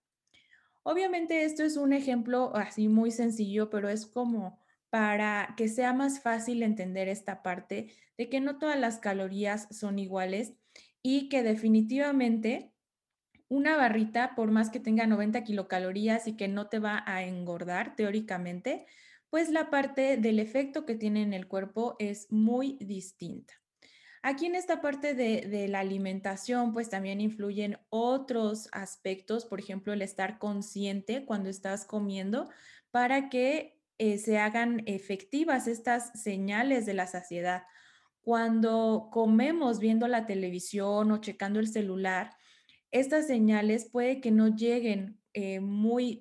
Obviamente 0.82 1.44
esto 1.44 1.64
es 1.64 1.76
un 1.76 1.92
ejemplo 1.92 2.54
así 2.54 2.88
muy 2.88 3.10
sencillo, 3.10 3.70
pero 3.70 3.88
es 3.88 4.06
como 4.06 4.60
para 4.90 5.54
que 5.56 5.68
sea 5.68 5.92
más 5.92 6.20
fácil 6.20 6.62
entender 6.62 7.08
esta 7.08 7.42
parte 7.42 7.94
de 8.18 8.28
que 8.28 8.40
no 8.40 8.58
todas 8.58 8.78
las 8.78 8.98
calorías 8.98 9.68
son 9.70 9.98
iguales 9.98 10.54
y 11.02 11.28
que 11.28 11.42
definitivamente 11.42 12.72
una 13.48 13.76
barrita, 13.76 14.34
por 14.36 14.50
más 14.50 14.70
que 14.70 14.78
tenga 14.78 15.06
90 15.06 15.42
kilocalorías 15.42 16.28
y 16.28 16.36
que 16.36 16.48
no 16.48 16.68
te 16.68 16.78
va 16.78 17.02
a 17.06 17.24
engordar 17.24 17.96
teóricamente, 17.96 18.86
pues 19.28 19.50
la 19.50 19.70
parte 19.70 20.16
del 20.16 20.38
efecto 20.38 20.86
que 20.86 20.94
tiene 20.94 21.22
en 21.22 21.34
el 21.34 21.48
cuerpo 21.48 21.96
es 21.98 22.30
muy 22.30 22.76
distinta. 22.80 23.54
Aquí 24.22 24.46
en 24.46 24.54
esta 24.54 24.82
parte 24.82 25.14
de, 25.14 25.42
de, 25.48 25.66
la 25.66 25.80
alimentación, 25.80 26.72
pues 26.72 26.90
también 26.90 27.20
influyen 27.20 27.78
otros 27.88 28.68
aspectos, 28.70 29.46
por 29.46 29.60
ejemplo, 29.60 29.94
el 29.94 30.02
estar 30.02 30.38
consciente 30.38 31.24
cuando 31.24 31.48
estás 31.48 31.86
comiendo 31.86 32.50
para 32.90 33.30
que 33.30 33.79
eh, 34.00 34.16
se 34.16 34.38
hagan 34.38 34.82
efectivas 34.86 35.68
estas 35.68 36.18
señales 36.18 36.86
de 36.86 36.94
la 36.94 37.06
saciedad. 37.06 37.64
Cuando 38.22 39.10
comemos 39.12 39.78
viendo 39.78 40.08
la 40.08 40.24
televisión 40.24 41.12
o 41.12 41.20
checando 41.20 41.60
el 41.60 41.68
celular, 41.68 42.30
estas 42.92 43.26
señales 43.26 43.90
puede 43.90 44.22
que 44.22 44.30
no 44.30 44.56
lleguen 44.56 45.20
eh, 45.34 45.60
muy 45.60 46.18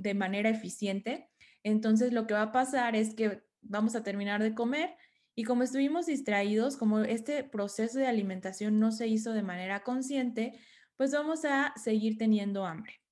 de 0.00 0.14
manera 0.14 0.48
eficiente. 0.48 1.28
Entonces 1.62 2.14
lo 2.14 2.26
que 2.26 2.32
va 2.32 2.44
a 2.44 2.52
pasar 2.52 2.96
es 2.96 3.14
que 3.14 3.42
vamos 3.60 3.94
a 3.94 4.02
terminar 4.02 4.42
de 4.42 4.54
comer 4.54 4.96
y 5.34 5.44
como 5.44 5.64
estuvimos 5.64 6.06
distraídos, 6.06 6.78
como 6.78 7.00
este 7.00 7.44
proceso 7.44 7.98
de 7.98 8.06
alimentación 8.06 8.80
no 8.80 8.90
se 8.90 9.06
hizo 9.06 9.34
de 9.34 9.42
manera 9.42 9.82
consciente, 9.82 10.58
pues 10.96 11.12
vamos 11.12 11.44
a 11.44 11.74
seguir 11.76 12.16
teniendo 12.16 12.64
hambre. 12.64 13.02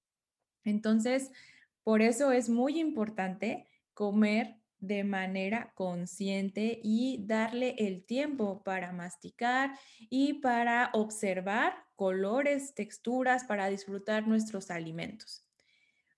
Entonces, 0.64 1.30
por 1.84 2.00
eso 2.00 2.32
es 2.32 2.48
muy 2.48 2.80
importante 2.80 3.68
comer 3.96 4.60
de 4.78 5.04
manera 5.04 5.72
consciente 5.74 6.78
y 6.82 7.24
darle 7.26 7.74
el 7.78 8.04
tiempo 8.04 8.62
para 8.62 8.92
masticar 8.92 9.70
y 10.10 10.34
para 10.34 10.90
observar 10.92 11.72
colores, 11.96 12.74
texturas, 12.74 13.44
para 13.44 13.70
disfrutar 13.70 14.28
nuestros 14.28 14.70
alimentos. 14.70 15.46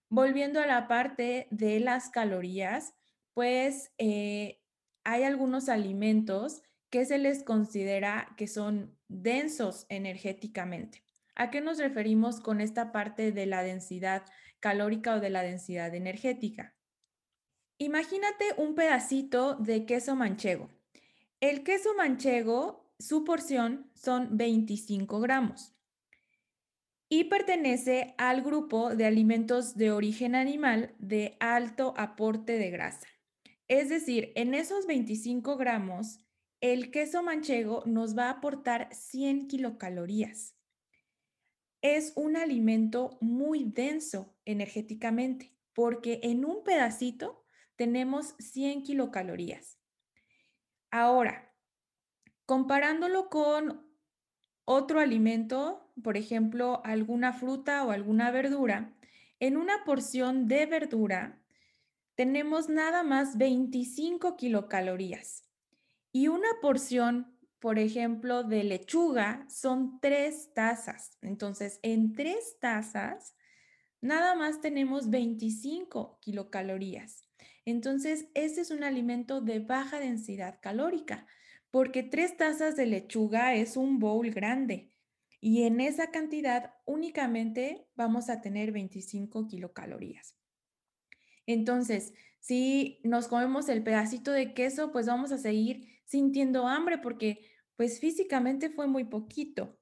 Volviendo 0.08 0.60
a 0.60 0.66
la 0.66 0.88
parte 0.88 1.46
de 1.52 1.78
las 1.78 2.10
calorías, 2.10 2.94
pues 3.32 3.92
eh, 3.96 4.60
hay 5.04 5.22
algunos 5.22 5.68
alimentos 5.68 6.62
que 6.90 7.04
se 7.04 7.18
les 7.18 7.44
considera 7.44 8.34
que 8.36 8.48
son 8.48 8.98
densos 9.06 9.86
energéticamente. 9.88 11.04
¿A 11.36 11.50
qué 11.50 11.60
nos 11.60 11.78
referimos 11.78 12.40
con 12.40 12.60
esta 12.60 12.90
parte 12.90 13.30
de 13.30 13.46
la 13.46 13.62
densidad 13.62 14.24
calórica 14.58 15.14
o 15.14 15.20
de 15.20 15.30
la 15.30 15.42
densidad 15.42 15.94
energética? 15.94 16.74
Imagínate 17.80 18.44
un 18.56 18.74
pedacito 18.74 19.54
de 19.54 19.86
queso 19.86 20.16
manchego. 20.16 20.68
El 21.40 21.62
queso 21.62 21.94
manchego, 21.94 22.92
su 22.98 23.22
porción 23.22 23.88
son 23.94 24.36
25 24.36 25.20
gramos 25.20 25.76
y 27.08 27.24
pertenece 27.24 28.16
al 28.18 28.42
grupo 28.42 28.96
de 28.96 29.06
alimentos 29.06 29.76
de 29.76 29.92
origen 29.92 30.34
animal 30.34 30.92
de 30.98 31.36
alto 31.38 31.94
aporte 31.96 32.58
de 32.58 32.70
grasa. 32.70 33.06
Es 33.68 33.88
decir, 33.88 34.32
en 34.34 34.54
esos 34.54 34.86
25 34.86 35.56
gramos, 35.56 36.18
el 36.60 36.90
queso 36.90 37.22
manchego 37.22 37.84
nos 37.86 38.18
va 38.18 38.24
a 38.24 38.30
aportar 38.30 38.88
100 38.92 39.46
kilocalorías. 39.46 40.56
Es 41.80 42.12
un 42.16 42.36
alimento 42.36 43.18
muy 43.20 43.62
denso 43.62 44.34
energéticamente 44.44 45.54
porque 45.74 46.18
en 46.24 46.44
un 46.44 46.64
pedacito 46.64 47.44
tenemos 47.78 48.34
100 48.40 48.82
kilocalorías. 48.82 49.78
Ahora, 50.90 51.54
comparándolo 52.44 53.30
con 53.30 53.86
otro 54.64 55.00
alimento, 55.00 55.90
por 56.02 56.16
ejemplo, 56.16 56.82
alguna 56.84 57.32
fruta 57.32 57.84
o 57.84 57.92
alguna 57.92 58.32
verdura, 58.32 58.94
en 59.38 59.56
una 59.56 59.84
porción 59.84 60.48
de 60.48 60.66
verdura 60.66 61.40
tenemos 62.16 62.68
nada 62.68 63.04
más 63.04 63.38
25 63.38 64.36
kilocalorías 64.36 65.44
y 66.10 66.26
una 66.26 66.48
porción, 66.60 67.38
por 67.60 67.78
ejemplo, 67.78 68.42
de 68.42 68.64
lechuga 68.64 69.46
son 69.48 70.00
tres 70.00 70.52
tazas. 70.52 71.16
Entonces, 71.22 71.78
en 71.82 72.14
tres 72.14 72.58
tazas, 72.60 73.36
nada 74.00 74.34
más 74.34 74.60
tenemos 74.60 75.10
25 75.10 76.18
kilocalorías. 76.20 77.27
Entonces, 77.70 78.28
ese 78.32 78.62
es 78.62 78.70
un 78.70 78.82
alimento 78.82 79.42
de 79.42 79.58
baja 79.58 80.00
densidad 80.00 80.58
calórica, 80.62 81.26
porque 81.70 82.02
tres 82.02 82.34
tazas 82.38 82.76
de 82.76 82.86
lechuga 82.86 83.54
es 83.56 83.76
un 83.76 83.98
bowl 83.98 84.30
grande 84.30 84.94
y 85.38 85.64
en 85.64 85.82
esa 85.82 86.10
cantidad 86.10 86.72
únicamente 86.86 87.86
vamos 87.94 88.30
a 88.30 88.40
tener 88.40 88.72
25 88.72 89.46
kilocalorías. 89.48 90.34
Entonces, 91.44 92.14
si 92.40 93.00
nos 93.04 93.28
comemos 93.28 93.68
el 93.68 93.82
pedacito 93.82 94.32
de 94.32 94.54
queso, 94.54 94.90
pues 94.90 95.04
vamos 95.04 95.30
a 95.30 95.36
seguir 95.36 95.88
sintiendo 96.06 96.66
hambre 96.66 96.96
porque 96.96 97.50
pues 97.76 98.00
físicamente 98.00 98.70
fue 98.70 98.86
muy 98.86 99.04
poquito. 99.04 99.78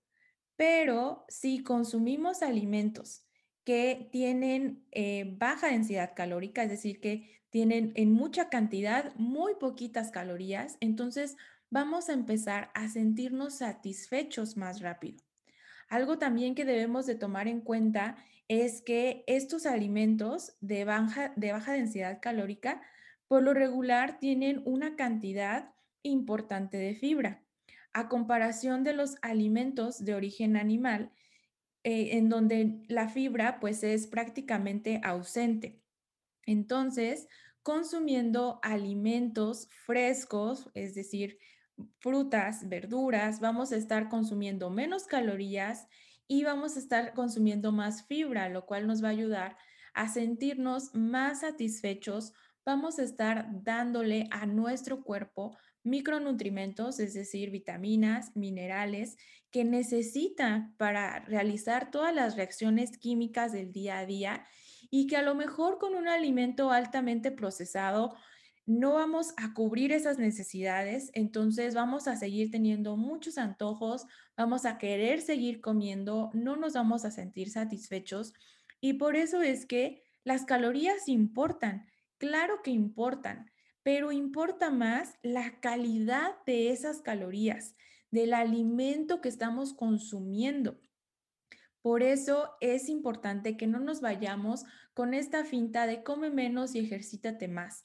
Pero 0.56 1.24
si 1.28 1.62
consumimos 1.62 2.42
alimentos 2.42 3.25
que 3.66 4.08
tienen 4.12 4.86
eh, 4.92 5.34
baja 5.38 5.66
densidad 5.66 6.12
calórica, 6.14 6.62
es 6.62 6.70
decir, 6.70 7.00
que 7.00 7.42
tienen 7.50 7.90
en 7.96 8.12
mucha 8.12 8.48
cantidad 8.48 9.12
muy 9.16 9.56
poquitas 9.56 10.12
calorías, 10.12 10.76
entonces 10.78 11.36
vamos 11.68 12.08
a 12.08 12.12
empezar 12.12 12.70
a 12.74 12.88
sentirnos 12.88 13.58
satisfechos 13.58 14.56
más 14.56 14.80
rápido. 14.82 15.18
Algo 15.88 16.16
también 16.16 16.54
que 16.54 16.64
debemos 16.64 17.06
de 17.06 17.16
tomar 17.16 17.48
en 17.48 17.60
cuenta 17.60 18.16
es 18.46 18.82
que 18.82 19.24
estos 19.26 19.66
alimentos 19.66 20.56
de 20.60 20.84
baja, 20.84 21.32
de 21.34 21.50
baja 21.50 21.72
densidad 21.72 22.20
calórica 22.22 22.80
por 23.26 23.42
lo 23.42 23.52
regular 23.52 24.20
tienen 24.20 24.62
una 24.64 24.94
cantidad 24.94 25.74
importante 26.02 26.76
de 26.76 26.94
fibra. 26.94 27.42
a 27.92 28.08
comparación 28.10 28.84
de 28.84 28.92
los 28.92 29.16
alimentos 29.22 30.04
de 30.04 30.14
origen 30.14 30.58
animal, 30.58 31.10
eh, 31.88 32.16
en 32.16 32.28
donde 32.28 32.82
la 32.88 33.08
fibra 33.08 33.60
pues 33.60 33.84
es 33.84 34.08
prácticamente 34.08 35.00
ausente. 35.04 35.80
Entonces, 36.44 37.28
consumiendo 37.62 38.58
alimentos 38.64 39.68
frescos, 39.84 40.68
es 40.74 40.96
decir, 40.96 41.38
frutas, 42.00 42.68
verduras, 42.68 43.38
vamos 43.38 43.70
a 43.70 43.76
estar 43.76 44.08
consumiendo 44.08 44.68
menos 44.68 45.04
calorías 45.04 45.86
y 46.26 46.42
vamos 46.42 46.74
a 46.74 46.80
estar 46.80 47.14
consumiendo 47.14 47.70
más 47.70 48.04
fibra, 48.08 48.48
lo 48.48 48.66
cual 48.66 48.88
nos 48.88 49.00
va 49.00 49.06
a 49.06 49.12
ayudar 49.12 49.56
a 49.94 50.08
sentirnos 50.08 50.92
más 50.92 51.42
satisfechos. 51.42 52.32
Vamos 52.64 52.98
a 52.98 53.04
estar 53.04 53.46
dándole 53.62 54.26
a 54.32 54.44
nuestro 54.44 55.04
cuerpo 55.04 55.56
micronutrimentos, 55.86 57.00
es 57.00 57.14
decir, 57.14 57.50
vitaminas, 57.50 58.34
minerales 58.36 59.16
que 59.50 59.64
necesita 59.64 60.72
para 60.76 61.20
realizar 61.20 61.90
todas 61.90 62.14
las 62.14 62.36
reacciones 62.36 62.98
químicas 62.98 63.52
del 63.52 63.72
día 63.72 63.98
a 63.98 64.06
día 64.06 64.44
y 64.90 65.06
que 65.06 65.16
a 65.16 65.22
lo 65.22 65.34
mejor 65.34 65.78
con 65.78 65.94
un 65.94 66.08
alimento 66.08 66.70
altamente 66.70 67.30
procesado 67.30 68.14
no 68.66 68.94
vamos 68.94 69.32
a 69.36 69.54
cubrir 69.54 69.92
esas 69.92 70.18
necesidades, 70.18 71.10
entonces 71.14 71.74
vamos 71.74 72.08
a 72.08 72.16
seguir 72.16 72.50
teniendo 72.50 72.96
muchos 72.96 73.38
antojos, 73.38 74.06
vamos 74.36 74.66
a 74.66 74.76
querer 74.76 75.20
seguir 75.20 75.60
comiendo, 75.60 76.30
no 76.34 76.56
nos 76.56 76.72
vamos 76.72 77.04
a 77.04 77.12
sentir 77.12 77.48
satisfechos. 77.50 78.34
Y 78.80 78.94
por 78.94 79.14
eso 79.14 79.40
es 79.40 79.66
que 79.66 80.02
las 80.24 80.44
calorías 80.44 81.06
importan, 81.06 81.86
claro 82.18 82.60
que 82.64 82.72
importan, 82.72 83.48
pero 83.86 84.10
importa 84.10 84.72
más 84.72 85.14
la 85.22 85.60
calidad 85.60 86.34
de 86.44 86.70
esas 86.72 87.02
calorías, 87.02 87.76
del 88.10 88.34
alimento 88.34 89.20
que 89.20 89.28
estamos 89.28 89.74
consumiendo. 89.74 90.80
Por 91.82 92.02
eso 92.02 92.50
es 92.60 92.88
importante 92.88 93.56
que 93.56 93.68
no 93.68 93.78
nos 93.78 94.00
vayamos 94.00 94.64
con 94.92 95.14
esta 95.14 95.44
finta 95.44 95.86
de 95.86 96.02
come 96.02 96.30
menos 96.30 96.74
y 96.74 96.80
ejercítate 96.80 97.46
más 97.46 97.84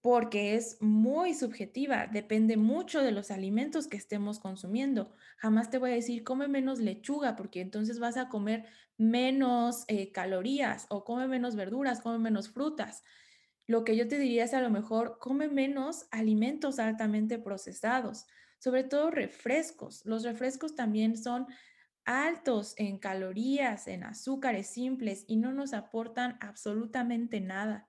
porque 0.00 0.54
es 0.54 0.80
muy 0.80 1.34
subjetiva, 1.34 2.06
depende 2.06 2.56
mucho 2.56 3.02
de 3.02 3.10
los 3.10 3.32
alimentos 3.32 3.88
que 3.88 3.96
estemos 3.96 4.38
consumiendo. 4.38 5.12
Jamás 5.38 5.68
te 5.68 5.78
voy 5.78 5.90
a 5.90 5.94
decir, 5.94 6.22
come 6.22 6.46
menos 6.46 6.78
lechuga, 6.78 7.34
porque 7.34 7.60
entonces 7.60 7.98
vas 7.98 8.16
a 8.16 8.28
comer 8.28 8.66
menos 8.96 9.82
eh, 9.88 10.12
calorías, 10.12 10.86
o 10.90 11.02
come 11.02 11.26
menos 11.26 11.56
verduras, 11.56 12.00
come 12.00 12.20
menos 12.20 12.50
frutas. 12.50 13.02
Lo 13.66 13.84
que 13.84 13.96
yo 13.96 14.06
te 14.06 14.18
diría 14.18 14.44
es 14.44 14.54
a 14.54 14.60
lo 14.60 14.70
mejor, 14.70 15.18
come 15.18 15.48
menos 15.48 16.06
alimentos 16.10 16.78
altamente 16.78 17.38
procesados, 17.38 18.26
sobre 18.58 18.84
todo 18.84 19.10
refrescos. 19.10 20.02
Los 20.04 20.22
refrescos 20.22 20.74
también 20.76 21.16
son 21.16 21.46
altos 22.04 22.74
en 22.78 22.98
calorías, 22.98 23.88
en 23.88 24.04
azúcares 24.04 24.68
simples 24.68 25.24
y 25.26 25.36
no 25.36 25.52
nos 25.52 25.74
aportan 25.74 26.38
absolutamente 26.40 27.40
nada. 27.40 27.88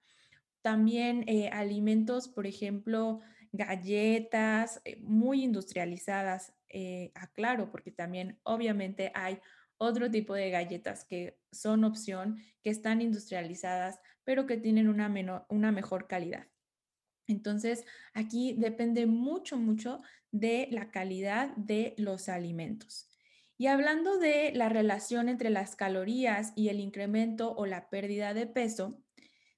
También 0.62 1.24
eh, 1.28 1.50
alimentos, 1.50 2.28
por 2.28 2.48
ejemplo, 2.48 3.22
galletas 3.52 4.82
eh, 4.84 4.98
muy 5.02 5.44
industrializadas, 5.44 6.54
eh, 6.70 7.12
aclaro, 7.16 7.72
porque 7.72 7.92
también 7.92 8.40
obviamente 8.44 9.12
hay 9.14 9.40
otro 9.78 10.10
tipo 10.10 10.34
de 10.34 10.50
galletas 10.50 11.06
que 11.06 11.40
son 11.52 11.84
opción, 11.84 12.42
que 12.64 12.72
están 12.72 13.02
industrializadas, 13.02 14.00
pero 14.28 14.46
que 14.46 14.58
tienen 14.58 14.90
una, 14.90 15.46
una 15.48 15.72
mejor 15.72 16.08
calidad. 16.08 16.48
Entonces, 17.28 17.86
aquí 18.14 18.56
depende 18.58 19.06
mucho, 19.06 19.56
mucho 19.56 20.02
de 20.32 20.68
la 20.70 20.92
calidad 20.92 21.56
de 21.56 21.96
los 21.98 22.28
alimentos. 22.28 23.10
Y 23.58 23.68
hablando 23.68 24.20
de 24.20 24.52
la 24.54 24.68
relación 24.68 25.30
entre 25.30 25.50
las 25.50 25.78
calorías 25.78 26.52
y 26.58 26.68
el 26.68 26.82
incremento 26.82 27.56
o 27.56 27.66
la 27.66 27.90
pérdida 27.90 28.34
de 28.34 28.48
peso, 28.48 29.02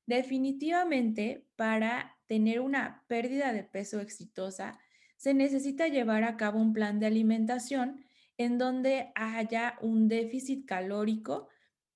Definitivamente, 0.10 1.46
para 1.56 2.18
tener 2.26 2.62
una 2.62 3.06
pérdida 3.06 3.54
de 3.54 3.64
peso 3.64 4.00
exitosa, 4.00 4.80
se 5.18 5.36
necesita 5.36 5.88
llevar 5.88 6.24
a 6.24 6.36
cabo 6.36 6.60
un 6.60 6.74
plan 6.74 7.00
de 7.00 7.06
alimentación 7.06 8.04
en 8.36 8.58
donde 8.58 9.12
haya 9.14 9.78
un 9.82 10.08
déficit 10.08 10.66
calórico, 10.66 11.48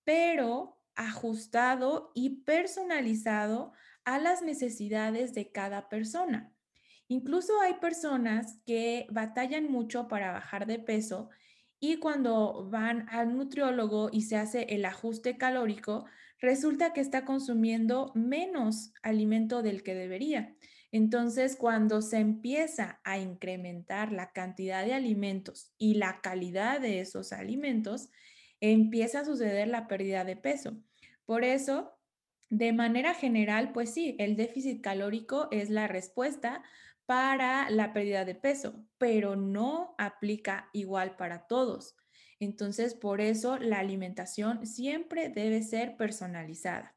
pero 0.03 0.77
ajustado 0.95 2.11
y 2.13 2.41
personalizado 2.43 3.73
a 4.05 4.19
las 4.19 4.41
necesidades 4.41 5.33
de 5.33 5.51
cada 5.51 5.89
persona. 5.89 6.51
Incluso 7.07 7.59
hay 7.61 7.75
personas 7.75 8.59
que 8.65 9.07
batallan 9.09 9.71
mucho 9.71 10.07
para 10.07 10.31
bajar 10.31 10.65
de 10.65 10.79
peso 10.79 11.29
y 11.79 11.97
cuando 11.97 12.69
van 12.69 13.07
al 13.09 13.35
nutriólogo 13.35 14.09
y 14.11 14.21
se 14.21 14.37
hace 14.37 14.63
el 14.69 14.85
ajuste 14.85 15.37
calórico, 15.37 16.05
resulta 16.39 16.93
que 16.93 17.01
está 17.01 17.25
consumiendo 17.25 18.11
menos 18.15 18.93
alimento 19.01 19.61
del 19.61 19.83
que 19.83 19.93
debería. 19.93 20.55
Entonces, 20.93 21.55
cuando 21.57 22.01
se 22.01 22.19
empieza 22.19 23.01
a 23.03 23.17
incrementar 23.17 24.11
la 24.11 24.31
cantidad 24.31 24.85
de 24.85 24.93
alimentos 24.93 25.73
y 25.77 25.95
la 25.95 26.21
calidad 26.21 26.79
de 26.79 26.99
esos 26.99 27.33
alimentos, 27.33 28.09
empieza 28.71 29.19
a 29.19 29.25
suceder 29.25 29.67
la 29.67 29.87
pérdida 29.89 30.23
de 30.23 30.37
peso. 30.37 30.77
Por 31.25 31.43
eso, 31.43 31.99
de 32.49 32.71
manera 32.71 33.13
general, 33.13 33.73
pues 33.73 33.93
sí, 33.93 34.15
el 34.19 34.37
déficit 34.37 34.81
calórico 34.81 35.49
es 35.51 35.69
la 35.69 35.87
respuesta 35.87 36.63
para 37.05 37.69
la 37.69 37.91
pérdida 37.91 38.23
de 38.23 38.35
peso, 38.35 38.85
pero 38.97 39.35
no 39.35 39.95
aplica 39.97 40.69
igual 40.71 41.17
para 41.17 41.45
todos. 41.47 41.97
Entonces, 42.39 42.95
por 42.95 43.19
eso 43.19 43.57
la 43.57 43.79
alimentación 43.79 44.65
siempre 44.65 45.27
debe 45.27 45.61
ser 45.61 45.97
personalizada. 45.97 46.95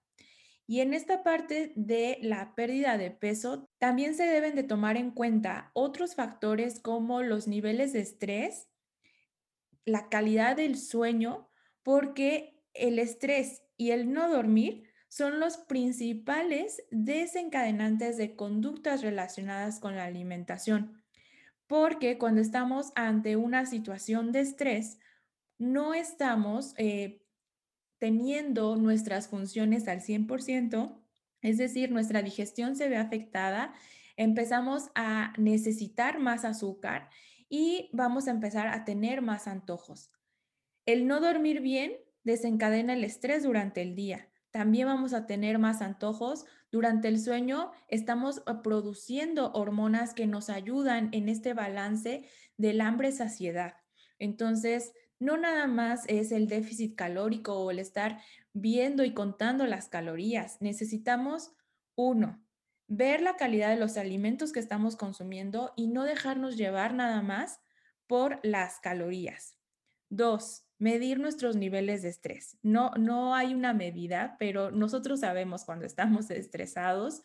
Y 0.69 0.81
en 0.81 0.95
esta 0.95 1.25
parte 1.25 1.73
de 1.75 2.19
la 2.23 2.55
pérdida 2.55 2.97
de 2.97 3.11
peso, 3.11 3.69
también 3.79 4.15
se 4.15 4.25
deben 4.25 4.55
de 4.55 4.63
tomar 4.63 4.97
en 4.97 5.11
cuenta 5.11 5.73
otros 5.75 6.15
factores 6.15 6.79
como 6.79 7.23
los 7.23 7.49
niveles 7.49 7.93
de 7.93 8.01
estrés, 8.01 8.69
la 9.85 10.09
calidad 10.09 10.57
del 10.57 10.77
sueño, 10.77 11.49
porque 11.87 12.65
el 12.75 12.99
estrés 12.99 13.63
y 13.77 13.93
el 13.93 14.13
no 14.13 14.29
dormir 14.29 14.91
son 15.09 15.39
los 15.39 15.57
principales 15.57 16.83
desencadenantes 16.91 18.17
de 18.17 18.35
conductas 18.35 19.03
relacionadas 19.03 19.79
con 19.79 19.95
la 19.95 20.03
alimentación. 20.03 21.01
Porque 21.69 22.19
cuando 22.19 22.41
estamos 22.41 22.91
ante 22.97 23.37
una 23.37 23.67
situación 23.67 24.33
de 24.33 24.41
estrés, 24.41 24.99
no 25.59 25.95
estamos 25.95 26.75
eh, 26.77 27.23
teniendo 27.99 28.75
nuestras 28.75 29.29
funciones 29.29 29.87
al 29.87 30.01
100%, 30.01 31.01
es 31.41 31.57
decir, 31.57 31.93
nuestra 31.93 32.21
digestión 32.21 32.75
se 32.75 32.89
ve 32.89 32.97
afectada, 32.97 33.75
empezamos 34.17 34.91
a 34.97 35.35
necesitar 35.39 36.19
más 36.19 36.45
azúcar 36.45 37.11
y 37.49 37.91
vamos 37.93 38.27
a 38.27 38.33
empezar 38.33 38.67
a 38.67 38.85
tener 38.85 39.23
más 39.23 39.47
antojos. 39.47 40.11
El 40.87 41.09
no 41.09 41.21
dormir 41.21 41.61
bien 41.61 41.97
desencadena 42.23 42.95
el 42.95 43.03
estrés 43.03 43.43
durante 43.43 43.83
el 43.83 43.97
día. 43.97 44.29
También 44.53 44.87
vamos 44.87 45.13
a 45.15 45.27
tener 45.27 45.59
más 45.59 45.83
antojos. 45.83 46.47
Durante 46.71 47.09
el 47.09 47.21
sueño 47.21 47.73
estamos 47.89 48.39
eh, 48.39 48.53
produciendo 48.63 49.53
hormonas 49.53 50.15
que 50.15 50.27
nos 50.27 50.49
ayudan 50.49 51.11
en 51.13 51.29
este 51.29 51.55
balance 51.55 52.29
del 52.57 52.81
hambre-saciedad. 52.81 53.75
Entonces, 54.19 54.93
no 55.19 55.37
nada 55.37 55.67
más 55.67 56.05
es 56.07 56.31
el 56.31 56.47
déficit 56.47 56.95
calórico 56.95 57.55
o 57.55 57.71
el 57.71 57.81
estar 57.81 58.21
viendo 58.53 59.05
y 59.05 59.13
contando 59.13 59.67
las 59.67 59.89
calorías. 59.89 60.59
Necesitamos, 60.61 61.53
uno, 61.97 62.43
ver 62.87 63.23
la 63.23 63.37
calidad 63.37 63.71
de 63.71 63.77
los 63.77 63.97
alimentos 63.97 64.53
que 64.53 64.61
estamos 64.61 64.97
consumiendo 64.97 65.73
y 65.77 65.89
no 65.89 66.05
dejarnos 66.05 66.57
llevar 66.57 66.95
nada 66.95 67.23
más 67.23 67.61
por 68.07 68.39
las 68.43 68.79
calorías. 68.79 69.59
Dos, 70.09 70.66
medir 70.79 71.19
nuestros 71.19 71.57
niveles 71.57 72.03
de 72.03 72.11
estrés. 72.11 72.59
No, 72.63 72.91
no 72.99 73.35
hay 73.35 73.55
una 73.55 73.73
medida, 73.73 74.37
pero 74.39 74.71
nosotros 74.71 75.21
sabemos 75.21 75.65
cuando 75.65 75.87
estamos 75.87 76.31
estresados. 76.31 77.23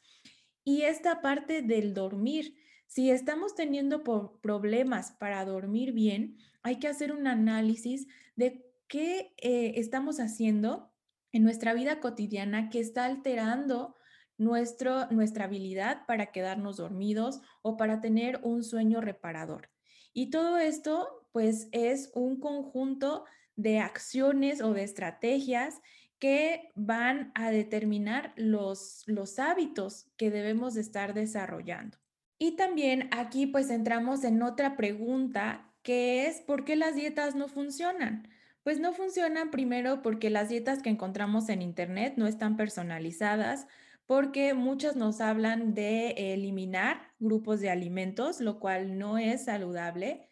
Y 0.63 0.83
esta 0.83 1.21
parte 1.21 1.61
del 1.61 1.93
dormir, 1.93 2.55
si 2.87 3.09
estamos 3.09 3.55
teniendo 3.55 4.03
problemas 4.41 5.13
para 5.13 5.43
dormir 5.45 5.91
bien, 5.93 6.37
hay 6.63 6.77
que 6.77 6.87
hacer 6.87 7.11
un 7.11 7.27
análisis 7.27 8.07
de 8.35 8.65
qué 8.87 9.33
eh, 9.37 9.73
estamos 9.77 10.19
haciendo 10.19 10.91
en 11.31 11.43
nuestra 11.43 11.73
vida 11.73 11.99
cotidiana 11.99 12.69
que 12.69 12.79
está 12.79 13.05
alterando 13.05 13.95
nuestro, 14.37 15.07
nuestra 15.11 15.45
habilidad 15.45 16.05
para 16.07 16.31
quedarnos 16.31 16.77
dormidos 16.77 17.41
o 17.61 17.77
para 17.77 18.01
tener 18.01 18.39
un 18.43 18.63
sueño 18.63 18.99
reparador. 18.99 19.69
Y 20.13 20.29
todo 20.29 20.57
esto, 20.57 21.27
pues, 21.31 21.69
es 21.71 22.11
un 22.13 22.39
conjunto 22.39 23.23
de 23.55 23.79
acciones 23.79 24.61
o 24.61 24.73
de 24.73 24.83
estrategias 24.83 25.81
que 26.19 26.71
van 26.75 27.31
a 27.33 27.49
determinar 27.49 28.33
los, 28.35 29.03
los 29.07 29.39
hábitos 29.39 30.07
que 30.17 30.29
debemos 30.29 30.75
de 30.75 30.81
estar 30.81 31.13
desarrollando. 31.13 31.97
Y 32.37 32.55
también 32.55 33.09
aquí 33.11 33.47
pues 33.47 33.69
entramos 33.69 34.23
en 34.23 34.41
otra 34.41 34.75
pregunta 34.75 35.71
que 35.83 36.27
es 36.27 36.41
¿por 36.41 36.63
qué 36.63 36.75
las 36.75 36.95
dietas 36.95 37.35
no 37.35 37.47
funcionan? 37.47 38.27
Pues 38.63 38.79
no 38.79 38.93
funcionan 38.93 39.49
primero 39.49 40.01
porque 40.01 40.29
las 40.29 40.49
dietas 40.49 40.81
que 40.81 40.89
encontramos 40.89 41.49
en 41.49 41.61
internet 41.61 42.13
no 42.17 42.27
están 42.27 42.57
personalizadas, 42.57 43.67
porque 44.05 44.53
muchas 44.53 44.95
nos 44.95 45.21
hablan 45.21 45.73
de 45.73 46.33
eliminar 46.33 47.13
grupos 47.19 47.61
de 47.61 47.69
alimentos, 47.69 48.41
lo 48.41 48.59
cual 48.59 48.99
no 48.99 49.17
es 49.17 49.45
saludable. 49.45 50.27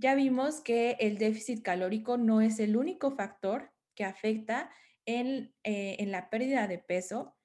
Ya 0.00 0.14
vimos 0.14 0.62
que 0.62 0.96
el 0.98 1.18
déficit 1.18 1.60
calórico 1.60 2.16
no 2.16 2.40
es 2.40 2.58
el 2.58 2.78
único 2.78 3.10
factor 3.10 3.70
que 3.94 4.04
afecta 4.04 4.70
en, 5.04 5.52
eh, 5.62 5.96
en 5.98 6.10
la 6.10 6.30
pérdida 6.30 6.66
de 6.66 6.78
peso 6.78 7.36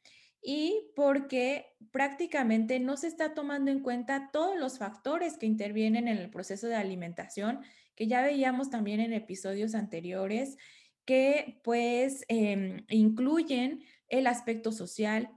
y 0.42 0.90
porque 0.96 1.76
prácticamente 1.92 2.80
no 2.80 2.96
se 2.96 3.08
está 3.08 3.34
tomando 3.34 3.72
en 3.72 3.82
cuenta 3.82 4.30
todos 4.32 4.58
los 4.58 4.78
factores 4.78 5.38
que 5.38 5.48
intervienen 5.48 6.08
en 6.08 6.18
el 6.18 6.30
proceso 6.30 6.68
de 6.68 6.76
alimentación, 6.76 7.60
que 7.94 8.08
ya 8.08 8.22
veíamos 8.22 8.70
también 8.70 9.02
en 9.02 9.12
episodios 9.12 9.76
anteriores, 9.76 10.56
que 11.04 11.60
pues 11.62 12.24
em, 12.30 12.86
incluyen 12.88 13.84
el 14.08 14.28
aspecto 14.28 14.72
social, 14.72 15.30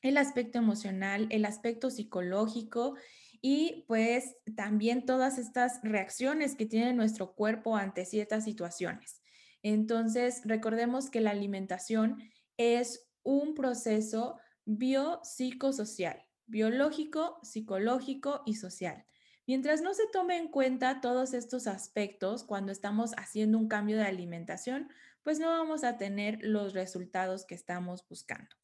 el 0.00 0.16
aspecto 0.16 0.56
emocional, 0.56 1.26
el 1.28 1.44
aspecto 1.44 1.90
psicológico 1.90 2.94
y 3.42 3.84
pues 3.88 4.36
también 4.56 5.04
todas 5.04 5.36
estas 5.36 5.80
reacciones 5.82 6.54
que 6.54 6.64
tiene 6.64 6.94
nuestro 6.94 7.34
cuerpo 7.34 7.76
ante 7.76 8.06
ciertas 8.06 8.44
situaciones. 8.44 9.20
Entonces, 9.62 10.42
recordemos 10.44 11.10
que 11.10 11.20
la 11.20 11.30
alimentación 11.30 12.22
es 12.56 13.08
un 13.24 13.54
proceso 13.54 14.38
biopsicosocial, 14.64 16.24
biológico, 16.46 17.40
psicológico 17.42 18.42
y 18.46 18.54
social. 18.54 19.04
Mientras 19.46 19.82
no 19.82 19.92
se 19.92 20.06
tome 20.12 20.36
en 20.36 20.48
cuenta 20.48 21.00
todos 21.00 21.34
estos 21.34 21.66
aspectos 21.66 22.44
cuando 22.44 22.70
estamos 22.70 23.12
haciendo 23.16 23.58
un 23.58 23.66
cambio 23.66 23.96
de 23.96 24.04
alimentación, 24.04 24.88
pues 25.24 25.40
no 25.40 25.48
vamos 25.48 25.82
a 25.82 25.98
tener 25.98 26.38
los 26.42 26.74
resultados 26.74 27.44
que 27.44 27.56
estamos 27.56 28.06
buscando. 28.08 28.54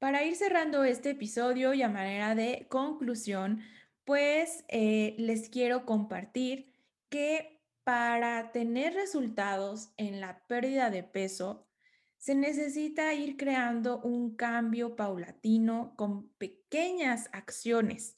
Para 0.00 0.24
ir 0.24 0.34
cerrando 0.34 0.82
este 0.82 1.10
episodio 1.10 1.72
y 1.72 1.82
a 1.82 1.88
manera 1.88 2.34
de 2.34 2.66
conclusión, 2.68 3.62
pues 4.04 4.64
eh, 4.68 5.14
les 5.18 5.48
quiero 5.48 5.84
compartir 5.86 6.72
que 7.08 7.54
para 7.84 8.50
tener 8.50 8.94
resultados 8.94 9.92
en 9.96 10.20
la 10.20 10.44
pérdida 10.46 10.90
de 10.90 11.02
peso, 11.02 11.66
se 12.16 12.34
necesita 12.34 13.12
ir 13.12 13.36
creando 13.36 14.00
un 14.00 14.34
cambio 14.34 14.96
paulatino 14.96 15.94
con 15.96 16.30
pequeñas 16.38 17.28
acciones. 17.32 18.16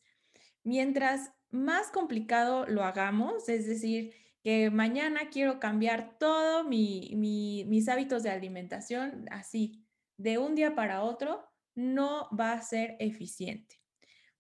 Mientras 0.63 1.33
más 1.51 1.89
complicado 1.91 2.67
lo 2.67 2.85
hagamos, 2.85 3.49
es 3.49 3.67
decir, 3.67 4.15
que 4.45 4.71
mañana 4.71 5.29
quiero 5.33 5.59
cambiar 5.59 6.19
todos 6.19 6.65
mis 6.69 7.89
hábitos 7.89 8.23
de 8.23 8.31
alimentación 8.31 9.27
así, 9.33 9.85
de 10.17 10.39
un 10.39 10.55
día 10.55 10.77
para 10.77 11.03
otro, 11.03 11.45
no 11.75 12.29
va 12.39 12.53
a 12.53 12.63
ser 12.63 12.95
eficiente. 13.01 13.81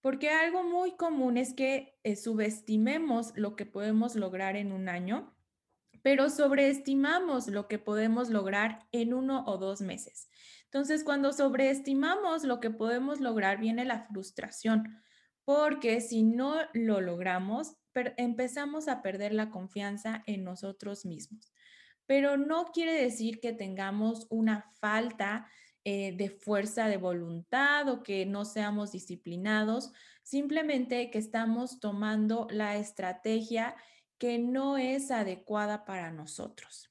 Porque 0.06 0.30
algo 0.30 0.62
muy 0.62 0.92
común 0.92 1.36
es 1.36 1.52
que 1.52 1.98
eh, 2.04 2.14
subestimemos 2.14 3.32
lo 3.34 3.56
que 3.56 3.66
podemos 3.66 4.14
lograr 4.14 4.54
en 4.54 4.70
un 4.70 4.88
año 4.88 5.36
pero 6.06 6.30
sobreestimamos 6.30 7.48
lo 7.48 7.66
que 7.66 7.80
podemos 7.80 8.30
lograr 8.30 8.86
en 8.92 9.12
uno 9.12 9.42
o 9.48 9.58
dos 9.58 9.80
meses. 9.80 10.28
Entonces, 10.66 11.02
cuando 11.02 11.32
sobreestimamos 11.32 12.44
lo 12.44 12.60
que 12.60 12.70
podemos 12.70 13.18
lograr, 13.18 13.58
viene 13.58 13.84
la 13.84 14.06
frustración, 14.06 15.02
porque 15.44 16.00
si 16.00 16.22
no 16.22 16.58
lo 16.74 17.00
logramos, 17.00 17.74
empezamos 18.16 18.86
a 18.86 19.02
perder 19.02 19.34
la 19.34 19.50
confianza 19.50 20.22
en 20.26 20.44
nosotros 20.44 21.04
mismos. 21.04 21.52
Pero 22.06 22.36
no 22.36 22.66
quiere 22.66 22.92
decir 22.92 23.40
que 23.40 23.52
tengamos 23.52 24.28
una 24.30 24.70
falta 24.78 25.48
eh, 25.88 26.10
de 26.16 26.30
fuerza 26.30 26.88
de 26.88 26.96
voluntad 26.96 27.88
o 27.88 28.02
que 28.02 28.26
no 28.26 28.44
seamos 28.44 28.90
disciplinados, 28.90 29.92
simplemente 30.24 31.12
que 31.12 31.18
estamos 31.18 31.78
tomando 31.78 32.48
la 32.50 32.76
estrategia 32.76 33.76
que 34.18 34.40
no 34.40 34.78
es 34.78 35.12
adecuada 35.12 35.84
para 35.84 36.10
nosotros. 36.10 36.90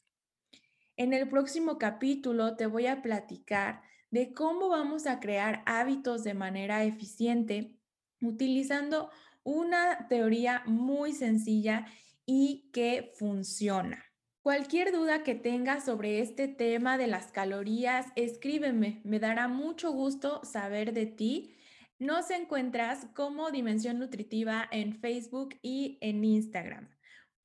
En 0.96 1.12
el 1.12 1.28
próximo 1.28 1.78
capítulo 1.78 2.56
te 2.56 2.68
voy 2.68 2.88
a 2.88 3.02
platicar 3.02 3.82
de 4.12 4.34
cómo 4.34 4.70
vamos 4.70 5.08
a 5.08 5.20
crear 5.20 5.62
hábitos 5.66 6.24
de 6.24 6.34
manera 6.34 6.86
eficiente 6.86 7.76
utilizando 8.22 9.10
una 9.44 10.08
teoría 10.08 10.64
muy 10.68 11.12
sencilla 11.12 11.86
y 12.26 12.70
que 12.72 13.12
funciona. 13.18 14.06
Cualquier 14.46 14.92
duda 14.92 15.24
que 15.24 15.34
tengas 15.34 15.86
sobre 15.86 16.20
este 16.20 16.48
tema 16.48 17.00
de 17.00 17.08
las 17.08 17.32
calorías, 17.32 18.06
escríbeme, 18.16 19.02
me 19.04 19.20
dará 19.20 19.48
mucho 19.48 19.92
gusto 19.92 20.42
saber 20.44 20.94
de 20.94 21.08
ti. 21.08 21.56
Nos 21.98 22.30
encuentras 22.30 23.08
como 23.16 23.50
Dimensión 23.50 23.98
Nutritiva 23.98 24.70
en 24.72 25.00
Facebook 25.00 25.58
y 25.64 25.98
en 26.00 26.24
Instagram. 26.24 26.92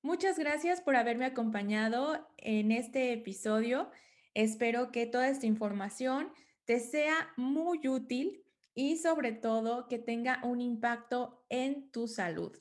Muchas 0.03 0.39
gracias 0.39 0.83
por 0.83 0.95
haberme 0.95 1.25
acompañado 1.25 2.29
en 2.37 2.71
este 2.71 3.15
episodio. 3.15 3.91
Espero 4.35 4.93
que 4.93 5.07
toda 5.07 5.31
esta 5.31 5.47
información 5.47 6.31
te 6.67 6.81
sea 6.81 7.31
muy 7.39 7.89
útil 7.89 8.45
y 8.75 8.99
sobre 8.99 9.33
todo 9.33 9.89
que 9.89 9.99
tenga 9.99 10.43
un 10.45 10.61
impacto 10.61 11.47
en 11.49 11.91
tu 11.93 12.09
salud. 12.09 12.55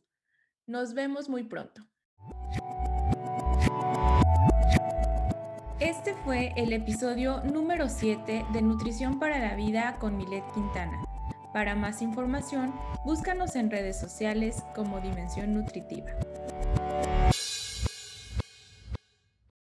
Nos 0.66 0.94
vemos 0.94 1.28
muy 1.28 1.44
pronto. 1.44 1.86
Este 5.80 6.14
fue 6.26 6.52
el 6.58 6.74
episodio 6.74 7.42
número 7.46 7.88
7 7.88 8.48
de 8.52 8.62
Nutrición 8.62 9.18
para 9.18 9.40
la 9.40 9.56
Vida 9.56 9.96
con 9.98 10.18
Milet 10.18 10.44
Quintana. 10.54 11.02
Para 11.54 11.74
más 11.74 12.02
información, 12.02 12.74
búscanos 13.06 13.56
en 13.56 13.72
redes 13.72 13.98
sociales 13.98 14.66
como 14.76 15.00
Dimensión 15.00 15.54
Nutritiva. 15.54 16.12